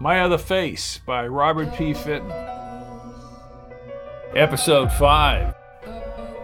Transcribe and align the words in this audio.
My 0.00 0.20
Other 0.20 0.38
Face 0.38 1.00
by 1.04 1.26
Robert 1.26 1.74
P. 1.74 1.92
Fitton. 1.92 2.30
Episode 4.34 4.92
5 4.92 5.54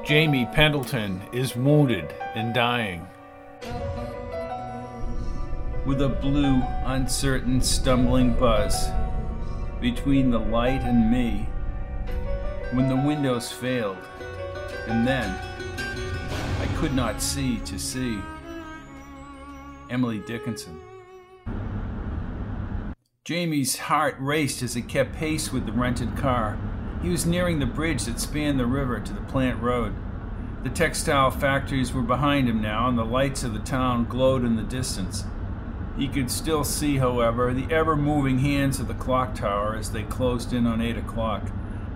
Jamie 0.05 0.47
Pendleton 0.53 1.23
is 1.33 1.55
wounded 1.55 2.13
and 2.35 2.53
dying. 2.53 3.07
With 5.87 6.03
a 6.03 6.09
blue, 6.09 6.63
uncertain, 6.85 7.61
stumbling 7.61 8.35
buzz 8.35 8.89
between 9.81 10.31
the 10.31 10.41
light 10.41 10.83
and 10.83 11.11
me, 11.11 11.49
when 12.73 12.89
the 12.89 12.97
windows 12.97 13.53
failed, 13.53 13.99
and 14.89 15.07
then 15.07 15.31
I 16.61 16.67
could 16.77 16.93
not 16.93 17.23
see 17.23 17.59
to 17.61 17.79
see. 17.79 18.19
Emily 19.91 20.19
Dickinson. 20.19 20.81
Jamie's 23.25 23.79
heart 23.79 24.17
raced 24.19 24.63
as 24.63 24.75
he 24.75 24.83
kept 24.83 25.15
pace 25.15 25.51
with 25.51 25.65
the 25.65 25.73
rented 25.73 26.15
car. 26.15 26.59
He 27.01 27.09
was 27.09 27.25
nearing 27.25 27.59
the 27.59 27.65
bridge 27.65 28.05
that 28.05 28.21
spanned 28.21 28.61
the 28.61 28.67
river 28.67 29.01
to 29.01 29.13
the 29.15 29.23
plant 29.23 29.63
road. 29.63 29.95
The 30.63 30.69
textile 30.69 31.31
factories 31.31 31.91
were 31.91 32.03
behind 32.03 32.51
him 32.51 32.61
now, 32.61 32.87
and 32.87 32.99
the 32.99 33.05
lights 33.05 33.43
of 33.43 33.55
the 33.55 33.61
town 33.61 34.05
glowed 34.05 34.45
in 34.45 34.57
the 34.57 34.63
distance. 34.63 35.25
He 35.97 36.07
could 36.07 36.31
still 36.31 36.65
see, 36.65 36.99
however, 36.99 37.55
the 37.55 37.75
ever 37.75 37.97
moving 37.97 38.41
hands 38.41 38.79
of 38.79 38.89
the 38.89 38.95
clock 38.95 39.35
tower 39.35 39.75
as 39.75 39.93
they 39.93 40.03
closed 40.03 40.53
in 40.53 40.67
on 40.67 40.83
eight 40.83 40.99
o'clock. 40.99 41.51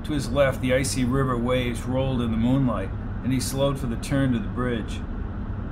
To 0.05 0.13
his 0.13 0.31
left, 0.31 0.63
the 0.63 0.73
icy 0.73 1.05
river 1.05 1.37
waves 1.37 1.83
rolled 1.83 2.23
in 2.23 2.31
the 2.31 2.39
moonlight, 2.39 2.89
and 3.23 3.35
he 3.35 3.41
slowed 3.41 3.79
for 3.79 3.87
the 3.87 3.97
turn 3.97 4.33
to 4.33 4.39
the 4.39 4.49
bridge. 4.49 5.01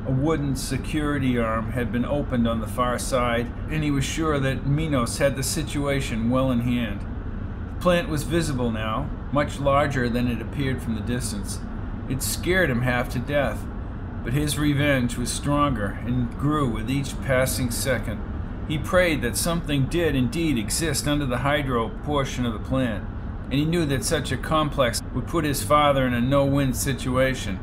A 0.06 0.12
wooden 0.12 0.54
security 0.54 1.36
arm 1.36 1.72
had 1.72 1.90
been 1.90 2.04
opened 2.04 2.46
on 2.46 2.60
the 2.60 2.68
far 2.68 2.96
side, 2.96 3.50
and 3.68 3.82
he 3.82 3.90
was 3.90 4.04
sure 4.04 4.38
that 4.38 4.64
Minos 4.64 5.18
had 5.18 5.34
the 5.34 5.42
situation 5.42 6.30
well 6.30 6.52
in 6.52 6.60
hand. 6.60 7.00
The 7.74 7.80
plant 7.80 8.08
was 8.08 8.22
visible 8.22 8.70
now, 8.70 9.10
much 9.32 9.58
larger 9.58 10.08
than 10.08 10.28
it 10.28 10.40
appeared 10.40 10.80
from 10.80 10.94
the 10.94 11.00
distance. 11.00 11.58
It 12.08 12.22
scared 12.22 12.70
him 12.70 12.82
half 12.82 13.08
to 13.10 13.18
death, 13.18 13.66
but 14.22 14.32
his 14.32 14.56
revenge 14.56 15.16
was 15.16 15.32
stronger 15.32 15.98
and 16.06 16.30
grew 16.38 16.68
with 16.68 16.88
each 16.88 17.20
passing 17.22 17.72
second. 17.72 18.20
He 18.68 18.78
prayed 18.78 19.22
that 19.22 19.36
something 19.36 19.86
did 19.86 20.14
indeed 20.14 20.56
exist 20.56 21.08
under 21.08 21.26
the 21.26 21.38
hydro 21.38 21.88
portion 22.04 22.46
of 22.46 22.52
the 22.52 22.60
plant, 22.60 23.04
and 23.50 23.54
he 23.54 23.64
knew 23.64 23.84
that 23.86 24.04
such 24.04 24.30
a 24.30 24.36
complex 24.36 25.02
would 25.14 25.26
put 25.26 25.44
his 25.44 25.64
father 25.64 26.06
in 26.06 26.14
a 26.14 26.20
no 26.20 26.44
win 26.44 26.74
situation. 26.74 27.58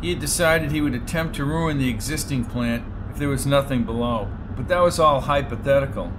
He 0.00 0.10
had 0.10 0.18
decided 0.18 0.70
he 0.70 0.80
would 0.80 0.94
attempt 0.94 1.36
to 1.36 1.44
ruin 1.44 1.78
the 1.78 1.90
existing 1.90 2.46
plant 2.46 2.84
if 3.10 3.18
there 3.18 3.28
was 3.28 3.44
nothing 3.44 3.84
below, 3.84 4.28
but 4.56 4.68
that 4.68 4.82
was 4.82 4.98
all 4.98 5.22
hypothetical. 5.22 6.12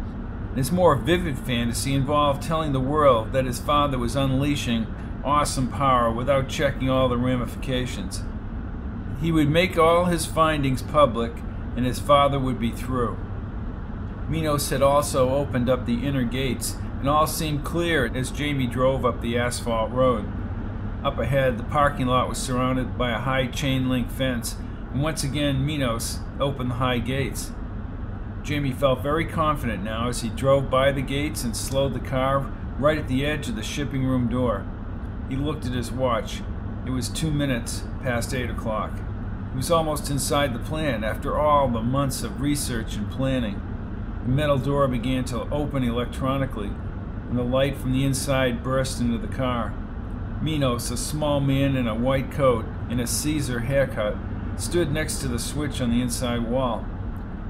His 0.56 0.72
more 0.72 0.96
vivid 0.96 1.40
fantasy 1.40 1.94
involved 1.94 2.44
telling 2.44 2.74
the 2.74 2.80
world 2.80 3.32
that 3.34 3.46
his 3.46 3.60
father 3.60 3.98
was 3.98 4.16
unleashing 4.16 4.88
awesome 5.24 5.70
power 5.70 6.12
without 6.12 6.50
checking 6.50 6.90
all 6.90 7.08
the 7.08 7.18
ramifications. 7.18 8.24
He 9.22 9.32
would 9.32 9.50
make 9.50 9.78
all 9.78 10.06
his 10.06 10.26
findings 10.26 10.82
public, 10.82 11.34
and 11.76 11.86
his 11.86 12.00
father 12.00 12.40
would 12.40 12.60
be 12.60 12.72
through. 12.72 13.18
Minos 14.28 14.70
had 14.70 14.82
also 14.82 15.30
opened 15.30 15.70
up 15.70 15.86
the 15.86 16.06
inner 16.06 16.24
gates, 16.24 16.76
and 17.00 17.10
all 17.10 17.28
seemed 17.28 17.64
clear 17.64 18.12
as 18.16 18.32
Jamie 18.32 18.68
drove 18.68 19.06
up 19.06 19.22
the 19.22 19.38
asphalt 19.38 19.92
road. 19.92 20.26
Up 21.04 21.18
ahead, 21.18 21.58
the 21.58 21.64
parking 21.64 22.06
lot 22.06 22.30
was 22.30 22.38
surrounded 22.38 22.96
by 22.96 23.10
a 23.10 23.18
high 23.18 23.48
chain 23.48 23.90
link 23.90 24.12
fence, 24.12 24.56
and 24.94 25.02
once 25.02 25.24
again 25.24 25.66
Minos 25.66 26.20
opened 26.40 26.70
the 26.70 26.76
high 26.76 27.00
gates. 27.00 27.52
Jamie 28.44 28.72
felt 28.72 29.02
very 29.02 29.26
confident 29.26 29.84
now 29.84 30.10
as 30.10 30.22
he 30.22 30.30
drove 30.30 30.70
by 30.70 30.92
the 30.92 31.02
gates 31.02 31.44
and 31.44 31.58
slowed 31.58 31.96
the 31.96 32.00
car 32.00 32.52
right 32.78 33.00
at 33.00 33.08
the 33.08 33.26
edge 33.26 33.50
of 33.50 33.56
the 33.56 33.64
shipping 33.64 34.06
room 34.06 34.28
door. 34.28 34.64
He 35.28 35.36
looked 35.36 35.66
at 35.66 35.74
his 35.74 35.92
watch. 35.92 36.42
It 36.86 36.92
was 36.92 37.10
two 37.10 37.32
minutes 37.32 37.84
past 38.04 38.34
eight 38.34 38.52
o'clock. 38.52 38.92
He 39.52 39.58
was 39.58 39.72
almost 39.72 40.12
inside 40.12 40.54
the 40.54 40.60
plant 40.60 41.04
after 41.04 41.38
all 41.38 41.68
the 41.68 41.82
months 41.82 42.22
of 42.22 42.42
research 42.42 42.96
and 42.96 43.10
planning. 43.10 43.60
The 44.24 44.32
metal 44.32 44.60
door 44.60 44.88
began 44.88 45.26
to 45.26 45.50
open 45.50 45.84
electronically, 45.84 46.72
and 47.30 47.40
the 47.40 47.44
light 47.44 47.78
from 47.78 47.92
the 47.92 48.06
inside 48.06 48.64
burst 48.64 49.02
into 49.02 49.18
the 49.18 49.34
car. 49.34 49.74
Minos, 50.42 50.90
a 50.90 50.98
small 50.98 51.40
man 51.40 51.76
in 51.76 51.88
a 51.88 51.94
white 51.94 52.32
coat 52.32 52.66
and 52.90 53.00
a 53.00 53.06
Caesar 53.06 53.60
haircut, 53.60 54.18
stood 54.58 54.92
next 54.92 55.20
to 55.20 55.28
the 55.28 55.38
switch 55.38 55.80
on 55.80 55.92
the 55.92 56.02
inside 56.02 56.50
wall. 56.50 56.84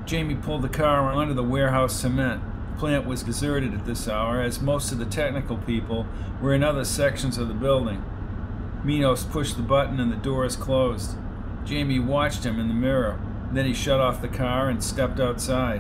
Jamie 0.06 0.36
pulled 0.36 0.62
the 0.62 0.70
car 0.70 1.10
onto 1.10 1.34
the 1.34 1.44
warehouse 1.44 1.96
cement. 1.96 2.42
The 2.74 2.80
plant 2.80 3.06
was 3.06 3.24
deserted 3.24 3.74
at 3.74 3.86
this 3.86 4.10
hour, 4.10 4.42
as 4.42 4.60
most 4.60 4.92
of 4.92 4.98
the 4.98 5.06
technical 5.06 5.58
people 5.58 6.06
were 6.42 6.54
in 6.54 6.64
other 6.64 6.84
sections 6.84 7.38
of 7.38 7.48
the 7.48 7.54
building. 7.54 8.04
Minos 8.84 9.24
pushed 9.24 9.56
the 9.56 9.64
button 9.64 10.00
and 10.00 10.12
the 10.12 10.18
doors 10.18 10.58
closed. 10.58 11.16
Jamie 11.64 12.00
watched 12.00 12.44
him 12.44 12.60
in 12.60 12.68
the 12.68 12.74
mirror. 12.74 13.20
Then 13.54 13.66
he 13.66 13.74
shut 13.74 14.02
off 14.02 14.22
the 14.22 14.28
car 14.28 14.70
and 14.70 14.84
stepped 14.84 15.20
outside. 15.20 15.80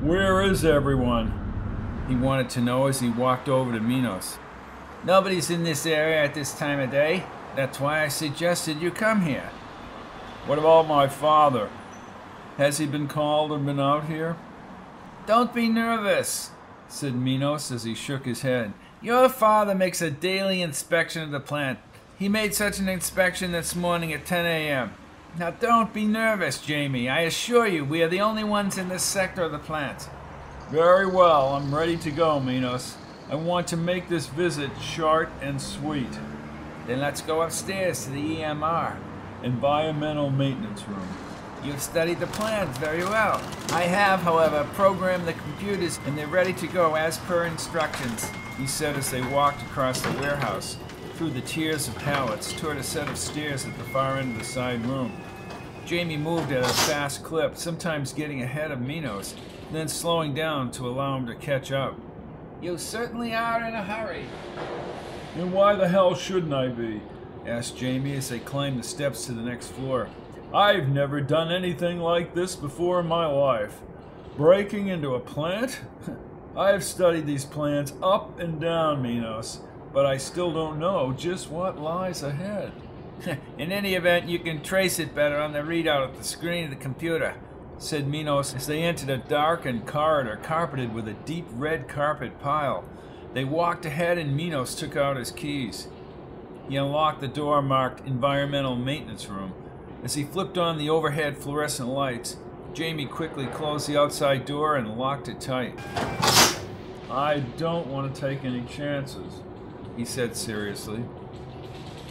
Where 0.00 0.40
is 0.42 0.64
everyone? 0.64 2.04
He 2.08 2.14
wanted 2.14 2.48
to 2.50 2.60
know 2.60 2.86
as 2.86 3.00
he 3.00 3.10
walked 3.10 3.48
over 3.48 3.72
to 3.72 3.80
Minos. 3.80 4.38
Nobody's 5.04 5.50
in 5.50 5.64
this 5.64 5.84
area 5.84 6.24
at 6.24 6.32
this 6.32 6.56
time 6.58 6.80
of 6.80 6.90
day. 6.90 7.24
That's 7.54 7.78
why 7.78 8.02
I 8.02 8.08
suggested 8.08 8.80
you 8.80 8.90
come 8.90 9.22
here. 9.22 9.50
What 10.46 10.58
about 10.58 10.88
my 10.88 11.08
father? 11.08 11.68
Has 12.56 12.78
he 12.78 12.86
been 12.86 13.08
called 13.08 13.52
and 13.52 13.66
been 13.66 13.80
out 13.80 14.06
here? 14.06 14.36
Don't 15.26 15.52
be 15.52 15.68
nervous, 15.68 16.50
said 16.88 17.14
Minos 17.14 17.70
as 17.70 17.84
he 17.84 17.94
shook 17.94 18.24
his 18.24 18.42
head. 18.42 18.72
Your 19.02 19.28
father 19.28 19.74
makes 19.74 20.00
a 20.00 20.10
daily 20.10 20.62
inspection 20.62 21.22
of 21.22 21.30
the 21.30 21.40
plant. 21.40 21.78
He 22.18 22.28
made 22.28 22.54
such 22.54 22.78
an 22.78 22.88
inspection 22.88 23.52
this 23.52 23.74
morning 23.74 24.12
at 24.12 24.24
10 24.24 24.46
a.m. 24.46 24.94
Now 25.38 25.50
don't 25.50 25.92
be 25.92 26.06
nervous, 26.06 26.58
Jamie. 26.58 27.08
I 27.10 27.20
assure 27.20 27.66
you, 27.66 27.84
we 27.84 28.02
are 28.02 28.08
the 28.08 28.20
only 28.20 28.44
ones 28.44 28.78
in 28.78 28.88
this 28.88 29.02
sector 29.02 29.42
of 29.42 29.52
the 29.52 29.58
plant. 29.58 30.08
Very 30.70 31.06
well, 31.06 31.54
I'm 31.54 31.74
ready 31.74 31.98
to 31.98 32.10
go, 32.10 32.40
Minos. 32.40 32.96
I 33.30 33.36
want 33.36 33.68
to 33.68 33.76
make 33.78 34.10
this 34.10 34.26
visit 34.26 34.70
short 34.82 35.30
and 35.40 35.60
sweet. 35.60 36.12
Then 36.86 37.00
let's 37.00 37.22
go 37.22 37.40
upstairs 37.40 38.04
to 38.04 38.10
the 38.10 38.36
EMR. 38.36 38.98
Environmental 39.42 40.28
Maintenance 40.28 40.86
Room. 40.86 41.08
You've 41.64 41.80
studied 41.80 42.20
the 42.20 42.26
plans 42.26 42.76
very 42.76 43.02
well. 43.02 43.42
I 43.70 43.84
have, 43.84 44.20
however, 44.20 44.68
programmed 44.74 45.26
the 45.26 45.32
computers 45.32 45.98
and 46.04 46.18
they're 46.18 46.26
ready 46.26 46.52
to 46.52 46.66
go 46.66 46.96
as 46.96 47.16
per 47.18 47.44
instructions, 47.46 48.30
he 48.58 48.66
said 48.66 48.94
as 48.96 49.10
they 49.10 49.22
walked 49.22 49.62
across 49.62 50.02
the 50.02 50.12
warehouse, 50.18 50.76
through 51.14 51.30
the 51.30 51.40
tiers 51.40 51.88
of 51.88 51.94
pallets, 51.96 52.52
toward 52.52 52.76
a 52.76 52.82
set 52.82 53.08
of 53.08 53.16
stairs 53.16 53.64
at 53.64 53.76
the 53.78 53.84
far 53.84 54.18
end 54.18 54.32
of 54.32 54.38
the 54.38 54.44
side 54.44 54.84
room. 54.84 55.12
Jamie 55.86 56.18
moved 56.18 56.52
at 56.52 56.62
a 56.62 56.68
fast 56.68 57.24
clip, 57.24 57.56
sometimes 57.56 58.12
getting 58.12 58.42
ahead 58.42 58.70
of 58.70 58.82
Minos, 58.82 59.34
then 59.72 59.88
slowing 59.88 60.34
down 60.34 60.70
to 60.72 60.86
allow 60.86 61.16
him 61.16 61.26
to 61.26 61.34
catch 61.34 61.72
up. 61.72 61.98
You 62.64 62.78
certainly 62.78 63.34
are 63.34 63.62
in 63.62 63.74
a 63.74 63.84
hurry. 63.84 64.24
And 65.36 65.52
why 65.52 65.74
the 65.74 65.86
hell 65.86 66.14
shouldn't 66.14 66.54
I 66.54 66.68
be? 66.68 67.02
asked 67.46 67.76
Jamie 67.76 68.16
as 68.16 68.30
they 68.30 68.38
climbed 68.38 68.78
the 68.78 68.82
steps 68.82 69.26
to 69.26 69.32
the 69.32 69.42
next 69.42 69.66
floor. 69.72 70.08
I've 70.50 70.88
never 70.88 71.20
done 71.20 71.52
anything 71.52 71.98
like 71.98 72.34
this 72.34 72.56
before 72.56 73.00
in 73.00 73.06
my 73.06 73.26
life. 73.26 73.82
Breaking 74.38 74.88
into 74.88 75.14
a 75.14 75.20
plant? 75.20 75.82
I've 76.56 76.82
studied 76.82 77.26
these 77.26 77.44
plants 77.44 77.92
up 78.02 78.38
and 78.38 78.58
down, 78.58 79.02
Minos, 79.02 79.60
but 79.92 80.06
I 80.06 80.16
still 80.16 80.50
don't 80.50 80.78
know 80.78 81.12
just 81.12 81.50
what 81.50 81.78
lies 81.78 82.22
ahead. 82.22 82.72
in 83.58 83.72
any 83.72 83.94
event, 83.94 84.26
you 84.26 84.38
can 84.38 84.62
trace 84.62 84.98
it 84.98 85.14
better 85.14 85.36
on 85.36 85.52
the 85.52 85.58
readout 85.58 86.08
at 86.08 86.16
the 86.16 86.24
screen 86.24 86.64
of 86.64 86.70
the 86.70 86.76
computer 86.76 87.34
said 87.78 88.06
Minos 88.08 88.54
as 88.54 88.66
they 88.66 88.82
entered 88.82 89.10
a 89.10 89.18
darkened 89.18 89.86
corridor 89.86 90.38
carpeted 90.42 90.94
with 90.94 91.08
a 91.08 91.14
deep 91.14 91.46
red 91.50 91.88
carpet 91.88 92.40
pile. 92.40 92.84
They 93.32 93.44
walked 93.44 93.84
ahead 93.84 94.16
and 94.16 94.36
Minos 94.36 94.74
took 94.74 94.96
out 94.96 95.16
his 95.16 95.30
keys. 95.30 95.88
He 96.68 96.76
unlocked 96.76 97.20
the 97.20 97.28
door 97.28 97.60
marked 97.60 98.06
Environmental 98.06 98.76
Maintenance 98.76 99.28
Room. 99.28 99.52
As 100.02 100.14
he 100.14 100.24
flipped 100.24 100.56
on 100.56 100.78
the 100.78 100.88
overhead 100.88 101.38
fluorescent 101.38 101.88
lights, 101.88 102.36
Jamie 102.72 103.06
quickly 103.06 103.46
closed 103.46 103.88
the 103.88 103.98
outside 103.98 104.44
door 104.44 104.76
and 104.76 104.96
locked 104.96 105.28
it 105.28 105.40
tight. 105.40 105.78
I 107.10 107.40
don't 107.56 107.86
want 107.86 108.14
to 108.14 108.20
take 108.20 108.44
any 108.44 108.62
chances, 108.62 109.42
he 109.96 110.04
said 110.04 110.36
seriously. 110.36 111.04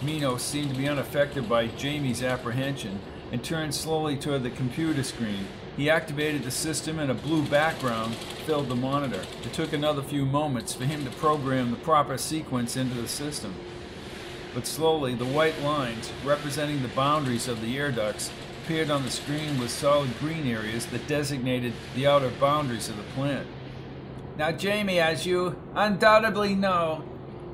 Minos 0.02 0.42
seemed 0.42 0.72
to 0.72 0.78
be 0.78 0.88
unaffected 0.88 1.48
by 1.48 1.68
Jamie's 1.68 2.24
apprehension 2.24 3.00
and 3.34 3.44
turned 3.44 3.74
slowly 3.74 4.16
toward 4.16 4.44
the 4.44 4.50
computer 4.52 5.02
screen. 5.02 5.48
He 5.76 5.90
activated 5.90 6.44
the 6.44 6.52
system 6.52 7.00
and 7.00 7.10
a 7.10 7.16
blue 7.16 7.44
background 7.48 8.14
filled 8.46 8.70
the 8.70 8.76
monitor. 8.76 9.24
It 9.44 9.54
took 9.54 9.74
another 9.74 10.04
few 10.04 10.24
moments 10.24 10.76
for 10.76 10.86
him 10.86 11.04
to 11.04 11.10
program 11.10 11.72
the 11.72 11.78
proper 11.78 12.20
sequence 12.20 12.78
into 12.78 12.94
the 12.94 13.08
system. 13.08 13.56
But 14.54 14.68
slowly, 14.68 15.16
the 15.16 15.26
white 15.26 15.60
lines, 15.64 16.12
representing 16.24 16.84
the 16.84 16.90
boundaries 16.90 17.48
of 17.48 17.60
the 17.60 17.76
air 17.76 17.92
ducts, 17.92 18.30
appeared 18.64 18.92
on 18.92 19.04
the 19.04 19.10
screen 19.10 19.60
with 19.60 19.72
solid 19.72 20.16
green 20.20 20.46
areas 20.46 20.86
that 20.86 21.08
designated 21.08 21.74
the 21.96 22.06
outer 22.06 22.30
boundaries 22.40 22.88
of 22.88 22.98
the 22.98 23.04
plant. 23.16 23.48
Now, 24.38 24.52
Jamie, 24.52 25.00
as 25.00 25.26
you 25.26 25.60
undoubtedly 25.74 26.54
know, 26.54 27.04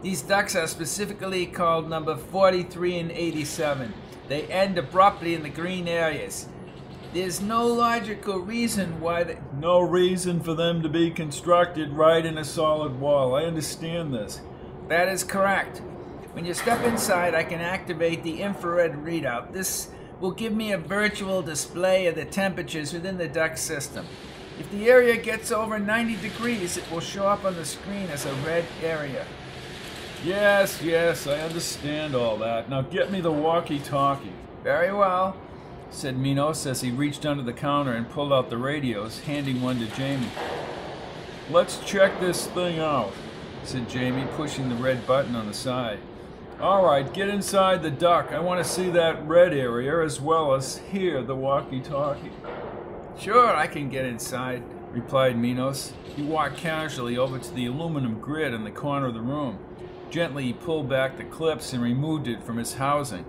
these 0.01 0.21
ducts 0.23 0.57
are 0.57 0.67
specifically 0.67 1.45
called 1.45 1.89
number 1.89 2.17
43 2.17 2.99
and 2.99 3.11
87. 3.11 3.93
They 4.29 4.43
end 4.43 4.77
abruptly 4.77 5.33
in 5.33 5.41
the 5.41 5.49
green 5.49 5.87
areas. 5.87 6.47
There's 7.13 7.41
no 7.41 7.65
logical 7.65 8.37
reason 8.37 9.01
why 9.01 9.23
they. 9.23 9.39
No 9.57 9.81
reason 9.81 10.39
for 10.39 10.53
them 10.53 10.83
to 10.83 10.89
be 10.89 11.09
constructed 11.09 11.93
right 11.93 12.23
in 12.23 12.37
a 12.37 12.45
solid 12.45 12.99
wall. 12.99 13.33
I 13.33 13.45
understand 13.45 14.13
this. 14.13 14.41
That 14.87 15.07
is 15.07 15.23
correct. 15.23 15.81
When 16.33 16.45
you 16.45 16.53
step 16.53 16.85
inside, 16.85 17.33
I 17.33 17.43
can 17.43 17.59
activate 17.59 18.21
the 18.21 18.43
infrared 18.43 18.93
readout. 19.03 19.51
This 19.51 19.89
will 20.19 20.31
give 20.31 20.53
me 20.53 20.71
a 20.73 20.77
virtual 20.77 21.41
display 21.41 22.05
of 22.05 22.13
the 22.13 22.25
temperatures 22.25 22.93
within 22.93 23.17
the 23.17 23.27
duct 23.27 23.57
system. 23.57 24.05
If 24.59 24.69
the 24.69 24.89
area 24.89 25.17
gets 25.17 25.51
over 25.51 25.79
90 25.79 26.17
degrees, 26.17 26.77
it 26.77 26.89
will 26.91 26.99
show 26.99 27.27
up 27.27 27.45
on 27.45 27.55
the 27.55 27.65
screen 27.65 28.09
as 28.09 28.27
a 28.27 28.33
red 28.45 28.65
area. 28.83 29.25
Yes, 30.23 30.81
yes, 30.81 31.27
I 31.27 31.39
understand 31.39 32.13
all 32.13 32.37
that. 32.39 32.69
Now 32.69 32.81
get 32.81 33.09
me 33.09 33.21
the 33.21 33.31
walkie 33.31 33.79
talkie. 33.79 34.33
Very 34.63 34.93
well, 34.93 35.37
said 35.91 36.17
Minos 36.17 36.65
as 36.65 36.81
he 36.81 36.91
reached 36.91 37.25
under 37.25 37.41
the 37.41 37.53
counter 37.53 37.93
and 37.93 38.09
pulled 38.09 38.33
out 38.33 38.49
the 38.49 38.57
radios, 38.57 39.21
handing 39.21 39.61
one 39.61 39.79
to 39.79 39.85
Jamie. 39.95 40.27
Let's 41.49 41.79
check 41.85 42.19
this 42.19 42.47
thing 42.47 42.79
out, 42.79 43.13
said 43.63 43.89
Jamie, 43.89 44.27
pushing 44.35 44.67
the 44.67 44.75
red 44.75 45.07
button 45.07 45.35
on 45.37 45.47
the 45.47 45.53
side. 45.53 45.99
All 46.59 46.83
right, 46.83 47.11
get 47.13 47.29
inside 47.29 47.81
the 47.81 47.89
duct. 47.89 48.33
I 48.33 48.41
want 48.41 48.61
to 48.61 48.69
see 48.69 48.89
that 48.89 49.25
red 49.25 49.53
area 49.53 50.03
as 50.03 50.19
well 50.19 50.53
as 50.53 50.79
hear 50.91 51.23
the 51.23 51.35
walkie 51.35 51.79
talkie. 51.79 52.31
Sure, 53.17 53.55
I 53.55 53.67
can 53.67 53.89
get 53.89 54.05
inside, 54.05 54.63
replied 54.91 55.37
Minos. 55.37 55.93
He 56.17 56.23
walked 56.23 56.57
casually 56.57 57.17
over 57.17 57.39
to 57.39 57.53
the 57.53 57.67
aluminum 57.67 58.19
grid 58.19 58.53
in 58.53 58.65
the 58.65 58.71
corner 58.71 59.07
of 59.07 59.13
the 59.13 59.21
room. 59.21 59.59
Gently, 60.09 60.45
he 60.45 60.53
pulled 60.53 60.89
back 60.89 61.17
the 61.17 61.23
clips 61.23 61.71
and 61.71 61.83
removed 61.83 62.27
it 62.27 62.43
from 62.43 62.57
its 62.57 62.73
housing. 62.73 63.25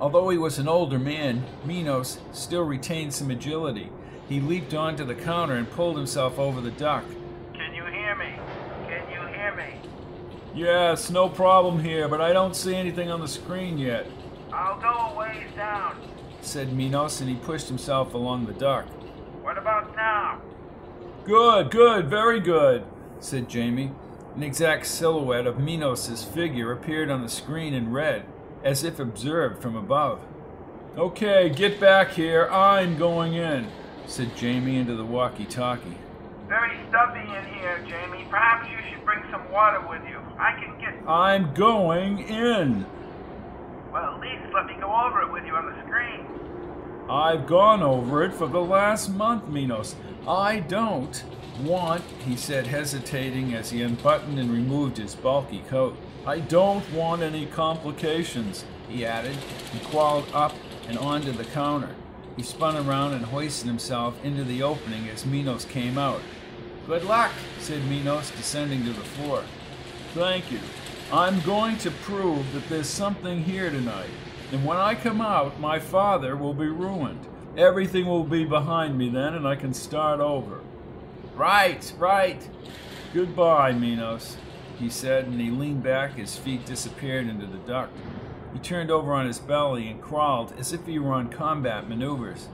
Although 0.00 0.30
he 0.30 0.38
was 0.38 0.58
an 0.58 0.68
older 0.68 0.98
man, 0.98 1.44
Minos 1.64 2.18
still 2.32 2.62
retained 2.62 3.12
some 3.12 3.30
agility. 3.30 3.90
He 4.28 4.40
leaped 4.40 4.72
onto 4.72 5.04
the 5.04 5.14
counter 5.14 5.54
and 5.54 5.70
pulled 5.70 5.96
himself 5.96 6.38
over 6.38 6.60
the 6.60 6.70
duct. 6.70 7.10
Can 7.54 7.74
you 7.74 7.84
hear 7.86 8.14
me? 8.14 8.32
Can 8.86 9.10
you 9.10 9.26
hear 9.34 9.54
me? 9.54 9.80
Yes, 10.54 11.10
no 11.10 11.28
problem 11.28 11.82
here, 11.82 12.08
but 12.08 12.20
I 12.20 12.32
don't 12.32 12.56
see 12.56 12.74
anything 12.74 13.10
on 13.10 13.20
the 13.20 13.28
screen 13.28 13.76
yet. 13.76 14.06
I'll 14.52 14.80
go 14.80 15.14
a 15.14 15.18
ways 15.18 15.48
down, 15.56 16.00
said 16.40 16.72
Minos, 16.72 17.20
and 17.20 17.28
he 17.28 17.36
pushed 17.36 17.68
himself 17.68 18.14
along 18.14 18.46
the 18.46 18.54
duct. 18.54 18.88
What 19.42 19.58
about 19.58 19.94
now? 19.94 20.40
Good, 21.24 21.70
good, 21.70 22.08
very 22.08 22.40
good, 22.40 22.84
said 23.20 23.48
Jamie. 23.48 23.92
An 24.38 24.44
exact 24.44 24.86
silhouette 24.86 25.48
of 25.48 25.58
Minos' 25.58 26.22
figure 26.22 26.70
appeared 26.70 27.10
on 27.10 27.22
the 27.22 27.28
screen 27.28 27.74
in 27.74 27.90
red, 27.90 28.22
as 28.62 28.84
if 28.84 29.00
observed 29.00 29.60
from 29.60 29.74
above. 29.74 30.20
Okay, 30.96 31.48
get 31.48 31.80
back 31.80 32.12
here. 32.12 32.46
I'm 32.46 32.96
going 32.96 33.34
in, 33.34 33.66
said 34.06 34.36
Jamie 34.36 34.76
into 34.76 34.94
the 34.94 35.04
walkie 35.04 35.44
talkie. 35.44 35.98
Very 36.46 36.78
stuffy 36.88 37.18
in 37.18 37.52
here, 37.52 37.84
Jamie. 37.88 38.28
Perhaps 38.30 38.70
you 38.70 38.78
should 38.88 39.04
bring 39.04 39.24
some 39.32 39.50
water 39.50 39.80
with 39.88 40.08
you. 40.08 40.20
I 40.38 40.52
can 40.52 40.78
get. 40.78 40.94
I'm 41.08 41.52
going 41.52 42.20
in. 42.20 42.86
Well, 43.92 44.14
at 44.14 44.20
least 44.20 44.54
let 44.54 44.66
me 44.66 44.76
go 44.78 44.94
over 45.04 45.22
it 45.22 45.32
with 45.32 45.46
you 45.46 45.56
on 45.56 45.66
the 45.66 45.82
screen. 45.82 46.24
I've 47.10 47.46
gone 47.46 47.82
over 47.82 48.22
it 48.22 48.34
for 48.34 48.46
the 48.46 48.60
last 48.60 49.08
month, 49.08 49.48
Minos. 49.48 49.96
I 50.26 50.60
don't 50.60 51.24
want, 51.62 52.02
he 52.26 52.36
said, 52.36 52.66
hesitating 52.66 53.54
as 53.54 53.70
he 53.70 53.80
unbuttoned 53.80 54.38
and 54.38 54.50
removed 54.50 54.98
his 54.98 55.14
bulky 55.14 55.60
coat. 55.68 55.96
I 56.26 56.40
don't 56.40 56.92
want 56.92 57.22
any 57.22 57.46
complications, 57.46 58.66
he 58.90 59.06
added, 59.06 59.36
and 59.72 59.82
crawled 59.84 60.28
up 60.34 60.54
and 60.86 60.98
onto 60.98 61.32
the 61.32 61.44
counter. 61.44 61.94
He 62.36 62.42
spun 62.42 62.76
around 62.76 63.14
and 63.14 63.24
hoisted 63.24 63.66
himself 63.66 64.22
into 64.22 64.44
the 64.44 64.62
opening 64.62 65.08
as 65.08 65.24
Minos 65.24 65.64
came 65.64 65.96
out. 65.96 66.20
Good 66.86 67.04
luck, 67.04 67.32
said 67.58 67.84
Minos, 67.86 68.30
descending 68.32 68.84
to 68.84 68.92
the 68.92 69.00
floor. 69.00 69.44
Thank 70.12 70.52
you. 70.52 70.60
I'm 71.10 71.40
going 71.40 71.78
to 71.78 71.90
prove 71.90 72.52
that 72.52 72.68
there's 72.68 72.86
something 72.86 73.42
here 73.44 73.70
tonight, 73.70 74.10
and 74.52 74.64
when 74.64 74.78
I 74.78 74.94
come 74.94 75.20
out, 75.20 75.60
my 75.60 75.78
father 75.78 76.36
will 76.36 76.54
be 76.54 76.68
ruined. 76.68 77.26
Everything 77.56 78.06
will 78.06 78.24
be 78.24 78.44
behind 78.44 78.96
me 78.96 79.08
then, 79.08 79.34
and 79.34 79.46
I 79.46 79.56
can 79.56 79.74
start 79.74 80.20
over. 80.20 80.60
Right, 81.34 81.92
right. 81.98 82.48
Goodbye, 83.12 83.72
Minos, 83.72 84.36
he 84.78 84.88
said, 84.88 85.26
and 85.26 85.40
he 85.40 85.50
leaned 85.50 85.82
back, 85.82 86.14
his 86.14 86.36
feet 86.36 86.64
disappeared 86.64 87.26
into 87.26 87.46
the 87.46 87.58
duct. 87.58 87.92
He 88.52 88.58
turned 88.58 88.90
over 88.90 89.12
on 89.12 89.26
his 89.26 89.38
belly 89.38 89.88
and 89.88 90.00
crawled 90.00 90.54
as 90.58 90.72
if 90.72 90.86
he 90.86 90.98
were 90.98 91.12
on 91.12 91.28
combat 91.28 91.88
maneuvers. 91.88 92.48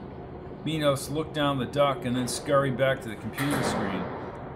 Minos 0.65 1.09
looked 1.09 1.33
down 1.33 1.59
the 1.59 1.65
duct 1.65 2.05
and 2.05 2.15
then 2.15 2.27
scurried 2.27 2.77
back 2.77 3.01
to 3.01 3.09
the 3.09 3.15
computer 3.15 3.63
screen. 3.63 4.03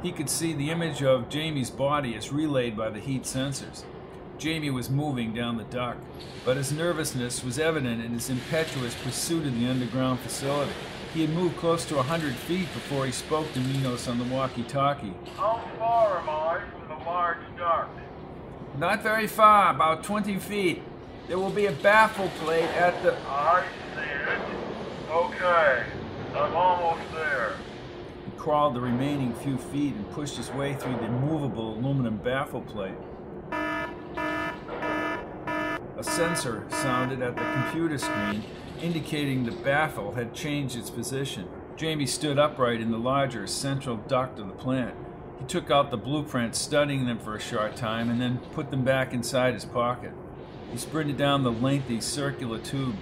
He 0.02 0.12
could 0.12 0.30
see 0.30 0.54
the 0.54 0.72
image 0.72 1.04
of 1.04 1.30
Jamie's 1.30 1.70
body 1.70 2.16
as 2.16 2.32
relayed 2.32 2.76
by 2.76 2.90
the 2.90 3.00
heat 3.00 3.24
sensors. 3.24 3.84
Jamie 4.40 4.70
was 4.70 4.90
moving 4.90 5.34
down 5.34 5.58
the 5.58 5.66
dock, 5.66 5.98
but 6.46 6.56
his 6.56 6.72
nervousness 6.72 7.44
was 7.44 7.60
evident 7.60 8.02
in 8.02 8.14
his 8.14 8.30
impetuous 8.30 8.96
pursuit 8.96 9.46
of 9.46 9.60
the 9.60 9.68
underground 9.68 10.22
facility. 10.22 10.72
He 11.14 11.22
had 11.22 11.32
moved 11.32 11.58
close 11.58 11.84
to 11.86 12.00
a 12.00 12.04
hundred 12.04 12.36
feet 12.36 12.72
before 12.74 13.06
he 13.06 13.12
spoke 13.12 13.52
to 13.52 13.60
Minos 13.60 14.08
on 14.08 14.18
the 14.18 14.24
walkie-talkie. 14.24 15.14
How 15.36 15.62
far 15.78 16.20
am 16.20 16.30
I 16.30 16.62
from 16.72 16.88
the 16.88 17.04
large 17.04 17.40
duct? 17.58 17.90
Not 18.78 19.04
very 19.04 19.28
far, 19.28 19.72
about 19.72 20.06
20 20.06 20.40
feet. 20.40 20.84
There 21.28 21.38
will 21.38 21.50
be 21.50 21.66
a 21.66 21.74
baffle 21.74 22.30
plate 22.40 22.70
at 22.70 23.04
the... 23.04 23.18
I 23.28 23.66
see 23.94 24.02
it. 24.02 25.12
Okay, 25.12 25.84
I'm 26.34 26.56
almost 26.56 27.12
there. 27.12 27.58
He 28.24 28.32
crawled 28.38 28.74
the 28.74 28.80
remaining 28.80 29.34
few 29.34 29.58
feet 29.58 29.96
and 29.96 30.10
pushed 30.12 30.38
his 30.38 30.50
way 30.52 30.76
through 30.76 30.96
the 30.96 31.10
movable 31.10 31.74
aluminum 31.78 32.18
baffle 32.18 32.62
plate. 32.62 32.96
A 36.00 36.04
sensor 36.04 36.64
sounded 36.70 37.22
at 37.22 37.36
the 37.36 37.42
computer 37.42 37.98
screen 37.98 38.44
indicating 38.82 39.44
the 39.44 39.52
baffle 39.52 40.14
had 40.14 40.34
changed 40.34 40.78
its 40.78 40.90
position. 40.90 41.46
Jamie 41.76 42.06
stood 42.06 42.40
upright 42.40 42.80
in 42.80 42.90
the 42.90 42.98
larger 42.98 43.46
central 43.48 43.98
duct 43.98 44.40
of 44.40 44.48
the 44.48 44.54
plant. 44.54 44.96
He 45.40 45.46
took 45.46 45.70
out 45.70 45.92
the 45.92 45.98
blueprints, 45.98 46.58
studying 46.58 47.06
them 47.06 47.20
for 47.20 47.36
a 47.36 47.40
short 47.42 47.76
time, 47.76 48.10
and 48.10 48.22
then 48.22 48.38
put 48.54 48.72
them 48.72 48.86
back 48.86 49.14
inside 49.14 49.54
his 49.54 49.66
pocket. 49.66 50.14
He 50.72 50.78
sprinted 50.78 51.18
down 51.18 51.44
the 51.44 51.52
lengthy 51.52 52.00
circular 52.00 52.60
tube. 52.60 52.96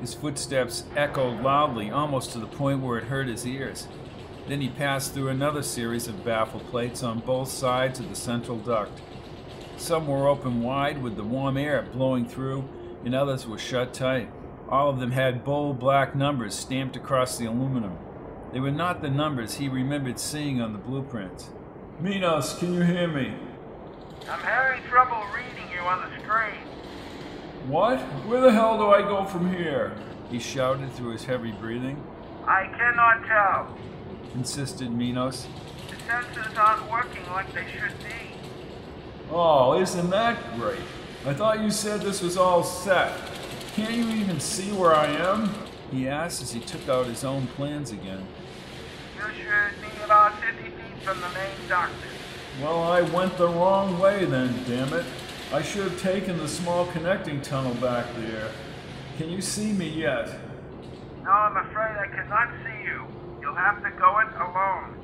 His 0.00 0.12
footsteps 0.12 0.82
echoed 0.96 1.42
loudly, 1.42 1.92
almost 1.92 2.32
to 2.32 2.40
the 2.40 2.48
point 2.48 2.80
where 2.80 2.98
it 2.98 3.04
hurt 3.04 3.28
his 3.28 3.46
ears. 3.46 3.86
Then 4.48 4.60
he 4.60 4.68
passed 4.68 5.14
through 5.14 5.28
another 5.28 5.62
series 5.62 6.08
of 6.08 6.24
baffle 6.24 6.58
plates 6.58 7.04
on 7.04 7.20
both 7.20 7.50
sides 7.50 8.00
of 8.00 8.08
the 8.08 8.16
central 8.16 8.58
duct. 8.58 9.00
Some 9.82 10.06
were 10.06 10.28
open 10.28 10.62
wide 10.62 11.02
with 11.02 11.16
the 11.16 11.24
warm 11.24 11.56
air 11.56 11.82
blowing 11.82 12.24
through, 12.24 12.68
and 13.04 13.16
others 13.16 13.48
were 13.48 13.58
shut 13.58 13.92
tight. 13.92 14.30
All 14.68 14.88
of 14.88 15.00
them 15.00 15.10
had 15.10 15.44
bold 15.44 15.80
black 15.80 16.14
numbers 16.14 16.54
stamped 16.54 16.94
across 16.94 17.36
the 17.36 17.46
aluminum. 17.46 17.98
They 18.52 18.60
were 18.60 18.70
not 18.70 19.02
the 19.02 19.10
numbers 19.10 19.56
he 19.56 19.68
remembered 19.68 20.20
seeing 20.20 20.60
on 20.60 20.72
the 20.72 20.78
blueprints. 20.78 21.50
Minos, 21.98 22.56
can 22.60 22.74
you 22.74 22.82
hear 22.82 23.08
me? 23.08 23.34
I'm 24.30 24.38
having 24.38 24.84
trouble 24.84 25.24
reading 25.34 25.68
you 25.74 25.80
on 25.80 26.08
the 26.08 26.16
screen. 26.22 26.60
What? 27.66 27.98
Where 28.24 28.40
the 28.40 28.52
hell 28.52 28.78
do 28.78 28.86
I 28.86 29.02
go 29.02 29.24
from 29.24 29.52
here? 29.52 29.96
He 30.30 30.38
shouted 30.38 30.92
through 30.92 31.10
his 31.10 31.24
heavy 31.24 31.50
breathing. 31.50 32.00
I 32.46 32.68
cannot 32.68 33.26
tell. 33.26 33.76
Insisted 34.36 34.92
Minos. 34.92 35.48
The 35.90 35.96
sensors 35.96 36.56
aren't 36.56 36.88
working 36.88 37.26
like 37.32 37.52
they 37.52 37.66
should 37.72 37.98
be. 37.98 38.41
Oh, 39.34 39.80
isn't 39.80 40.10
that 40.10 40.36
great? 40.58 40.78
I 41.24 41.32
thought 41.32 41.60
you 41.60 41.70
said 41.70 42.02
this 42.02 42.20
was 42.20 42.36
all 42.36 42.62
set. 42.62 43.18
Can't 43.74 43.94
you 43.94 44.06
even 44.10 44.38
see 44.38 44.72
where 44.72 44.94
I 44.94 45.06
am? 45.06 45.48
He 45.90 46.06
asked 46.06 46.42
as 46.42 46.52
he 46.52 46.60
took 46.60 46.86
out 46.86 47.06
his 47.06 47.24
own 47.24 47.46
plans 47.46 47.92
again. 47.92 48.26
You 49.16 49.22
should 49.32 49.80
be 49.80 50.04
about 50.04 50.38
50 50.42 50.64
feet 50.64 51.02
from 51.02 51.18
the 51.22 51.28
main 51.30 51.66
duct. 51.66 51.92
Well, 52.60 52.82
I 52.82 53.00
went 53.00 53.38
the 53.38 53.48
wrong 53.48 53.98
way 53.98 54.26
then, 54.26 54.54
damn 54.66 54.92
it. 54.92 55.06
I 55.50 55.62
should 55.62 55.84
have 55.84 55.98
taken 55.98 56.36
the 56.36 56.48
small 56.48 56.84
connecting 56.88 57.40
tunnel 57.40 57.74
back 57.76 58.04
there. 58.16 58.50
Can 59.16 59.30
you 59.30 59.40
see 59.40 59.72
me 59.72 59.88
yet? 59.88 60.28
No, 61.24 61.30
I'm 61.30 61.56
afraid 61.56 61.96
I 61.96 62.08
cannot 62.08 62.50
see 62.62 62.84
you. 62.84 63.06
You'll 63.40 63.54
have 63.54 63.82
to 63.82 63.90
go 63.98 64.18
it 64.18 64.28
alone. 64.36 65.01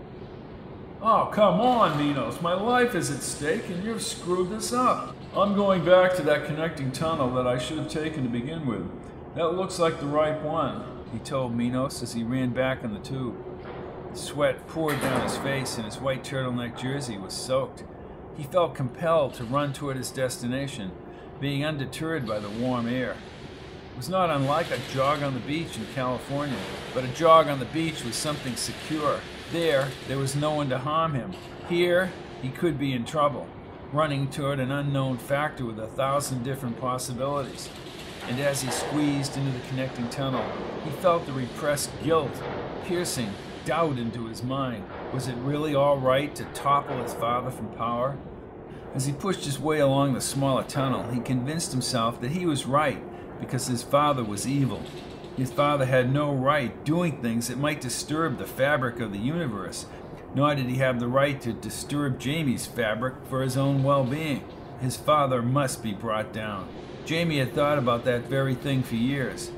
Oh, 1.00 1.30
come 1.32 1.60
on, 1.60 1.96
Minos. 1.96 2.42
My 2.42 2.54
life 2.54 2.96
is 2.96 3.08
at 3.08 3.22
stake 3.22 3.68
and 3.68 3.84
you've 3.84 4.02
screwed 4.02 4.50
this 4.50 4.72
up. 4.72 5.14
I'm 5.36 5.54
going 5.54 5.84
back 5.84 6.16
to 6.16 6.22
that 6.22 6.46
connecting 6.46 6.90
tunnel 6.90 7.30
that 7.34 7.46
I 7.46 7.56
should 7.56 7.78
have 7.78 7.88
taken 7.88 8.24
to 8.24 8.28
begin 8.28 8.66
with. 8.66 8.84
That 9.36 9.54
looks 9.54 9.78
like 9.78 10.00
the 10.00 10.06
right 10.06 10.42
one. 10.42 10.82
he 11.12 11.20
told 11.20 11.54
Minos 11.54 12.02
as 12.02 12.14
he 12.14 12.24
ran 12.24 12.50
back 12.50 12.82
on 12.82 12.94
the 12.94 13.00
tube. 13.00 13.36
Sweat 14.12 14.66
poured 14.66 15.00
down 15.00 15.22
his 15.22 15.36
face 15.38 15.76
and 15.76 15.84
his 15.84 16.00
white 16.00 16.24
turtleneck 16.24 16.76
jersey 16.76 17.16
was 17.16 17.32
soaked. 17.32 17.84
He 18.36 18.42
felt 18.42 18.74
compelled 18.74 19.34
to 19.34 19.44
run 19.44 19.72
toward 19.72 19.96
his 19.96 20.10
destination, 20.10 20.90
being 21.40 21.64
undeterred 21.64 22.26
by 22.26 22.40
the 22.40 22.50
warm 22.50 22.88
air. 22.88 23.12
It 23.12 23.96
was 23.96 24.08
not 24.08 24.30
unlike 24.30 24.72
a 24.72 24.78
jog 24.92 25.22
on 25.22 25.34
the 25.34 25.40
beach 25.40 25.76
in 25.76 25.86
California, 25.94 26.58
but 26.92 27.04
a 27.04 27.08
jog 27.08 27.46
on 27.46 27.60
the 27.60 27.66
beach 27.66 28.02
was 28.02 28.16
something 28.16 28.56
secure. 28.56 29.20
There, 29.50 29.88
there 30.08 30.18
was 30.18 30.36
no 30.36 30.52
one 30.52 30.68
to 30.68 30.78
harm 30.78 31.14
him. 31.14 31.32
Here, 31.70 32.12
he 32.42 32.50
could 32.50 32.78
be 32.78 32.92
in 32.92 33.06
trouble, 33.06 33.46
running 33.94 34.28
toward 34.28 34.60
an 34.60 34.70
unknown 34.70 35.16
factor 35.16 35.64
with 35.64 35.78
a 35.78 35.86
thousand 35.86 36.44
different 36.44 36.78
possibilities. 36.78 37.70
And 38.28 38.38
as 38.40 38.60
he 38.60 38.70
squeezed 38.70 39.38
into 39.38 39.50
the 39.50 39.66
connecting 39.68 40.10
tunnel, 40.10 40.44
he 40.84 40.90
felt 40.90 41.24
the 41.24 41.32
repressed 41.32 41.90
guilt 42.04 42.42
piercing 42.84 43.30
doubt 43.64 43.96
into 43.96 44.26
his 44.26 44.42
mind. 44.42 44.84
Was 45.14 45.28
it 45.28 45.36
really 45.36 45.74
all 45.74 45.98
right 45.98 46.34
to 46.34 46.44
topple 46.52 47.02
his 47.02 47.14
father 47.14 47.50
from 47.50 47.68
power? 47.68 48.18
As 48.94 49.06
he 49.06 49.12
pushed 49.12 49.46
his 49.46 49.58
way 49.58 49.78
along 49.78 50.12
the 50.12 50.20
smaller 50.20 50.64
tunnel, 50.64 51.10
he 51.10 51.20
convinced 51.20 51.72
himself 51.72 52.20
that 52.20 52.32
he 52.32 52.44
was 52.44 52.66
right 52.66 53.02
because 53.40 53.66
his 53.66 53.82
father 53.82 54.24
was 54.24 54.46
evil. 54.46 54.82
His 55.38 55.52
father 55.52 55.84
had 55.86 56.12
no 56.12 56.32
right 56.32 56.84
doing 56.84 57.22
things 57.22 57.46
that 57.46 57.58
might 57.58 57.80
disturb 57.80 58.38
the 58.38 58.44
fabric 58.44 58.98
of 58.98 59.12
the 59.12 59.20
universe, 59.20 59.86
nor 60.34 60.56
did 60.56 60.66
he 60.66 60.78
have 60.78 60.98
the 60.98 61.06
right 61.06 61.40
to 61.42 61.52
disturb 61.52 62.18
Jamie's 62.18 62.66
fabric 62.66 63.14
for 63.30 63.42
his 63.42 63.56
own 63.56 63.84
well 63.84 64.02
being. 64.02 64.42
His 64.80 64.96
father 64.96 65.40
must 65.40 65.80
be 65.80 65.92
brought 65.92 66.32
down. 66.32 66.68
Jamie 67.04 67.38
had 67.38 67.54
thought 67.54 67.78
about 67.78 68.04
that 68.04 68.22
very 68.22 68.56
thing 68.56 68.82
for 68.82 68.96
years. 68.96 69.52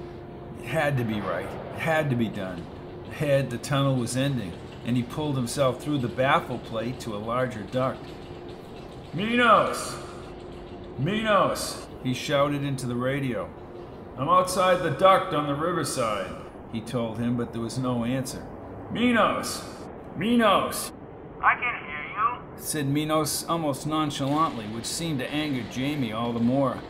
It 0.59 0.67
had 0.67 0.99
to 0.99 1.05
be 1.05 1.19
right, 1.19 1.49
it 1.75 1.81
had 1.81 2.11
to 2.11 2.17
be 2.17 2.29
done. 2.29 2.67
Ahead, 3.09 3.49
the 3.49 3.57
tunnel 3.57 3.97
was 3.97 4.19
ending, 4.19 4.53
and 4.85 4.99
he 4.99 5.03
pulled 5.03 5.37
himself 5.37 5.83
through 5.83 5.99
the 5.99 6.09
baffle 6.09 6.59
plate 6.59 7.01
to 7.01 7.17
a 7.17 7.19
larger 7.19 7.63
duct. 7.63 8.05
Minos! 9.15 9.97
Minos! 10.99 11.87
He 12.03 12.13
shouted 12.13 12.63
into 12.65 12.87
the 12.87 12.95
radio. 12.95 13.49
I'm 14.21 14.29
outside 14.29 14.83
the 14.83 14.91
duct 14.91 15.33
on 15.33 15.47
the 15.47 15.55
riverside, 15.55 16.31
he 16.75 16.83
told 16.83 17.19
him, 17.19 17.39
but 17.39 17.55
there 17.55 17.63
was 17.63 17.79
no 17.79 18.05
answer. 18.05 18.47
Minos! 18.93 19.65
Minos! 20.15 20.93
I 21.43 21.55
can 21.55 21.87
hear 21.87 22.05
you, 22.05 22.63
said 22.63 22.87
Minos 22.87 23.47
almost 23.49 23.87
nonchalantly, 23.87 24.67
which 24.67 24.85
seemed 24.85 25.21
to 25.21 25.33
anger 25.33 25.65
Jamie 25.73 26.13
all 26.13 26.35
the 26.35 26.39
more. 26.39 26.83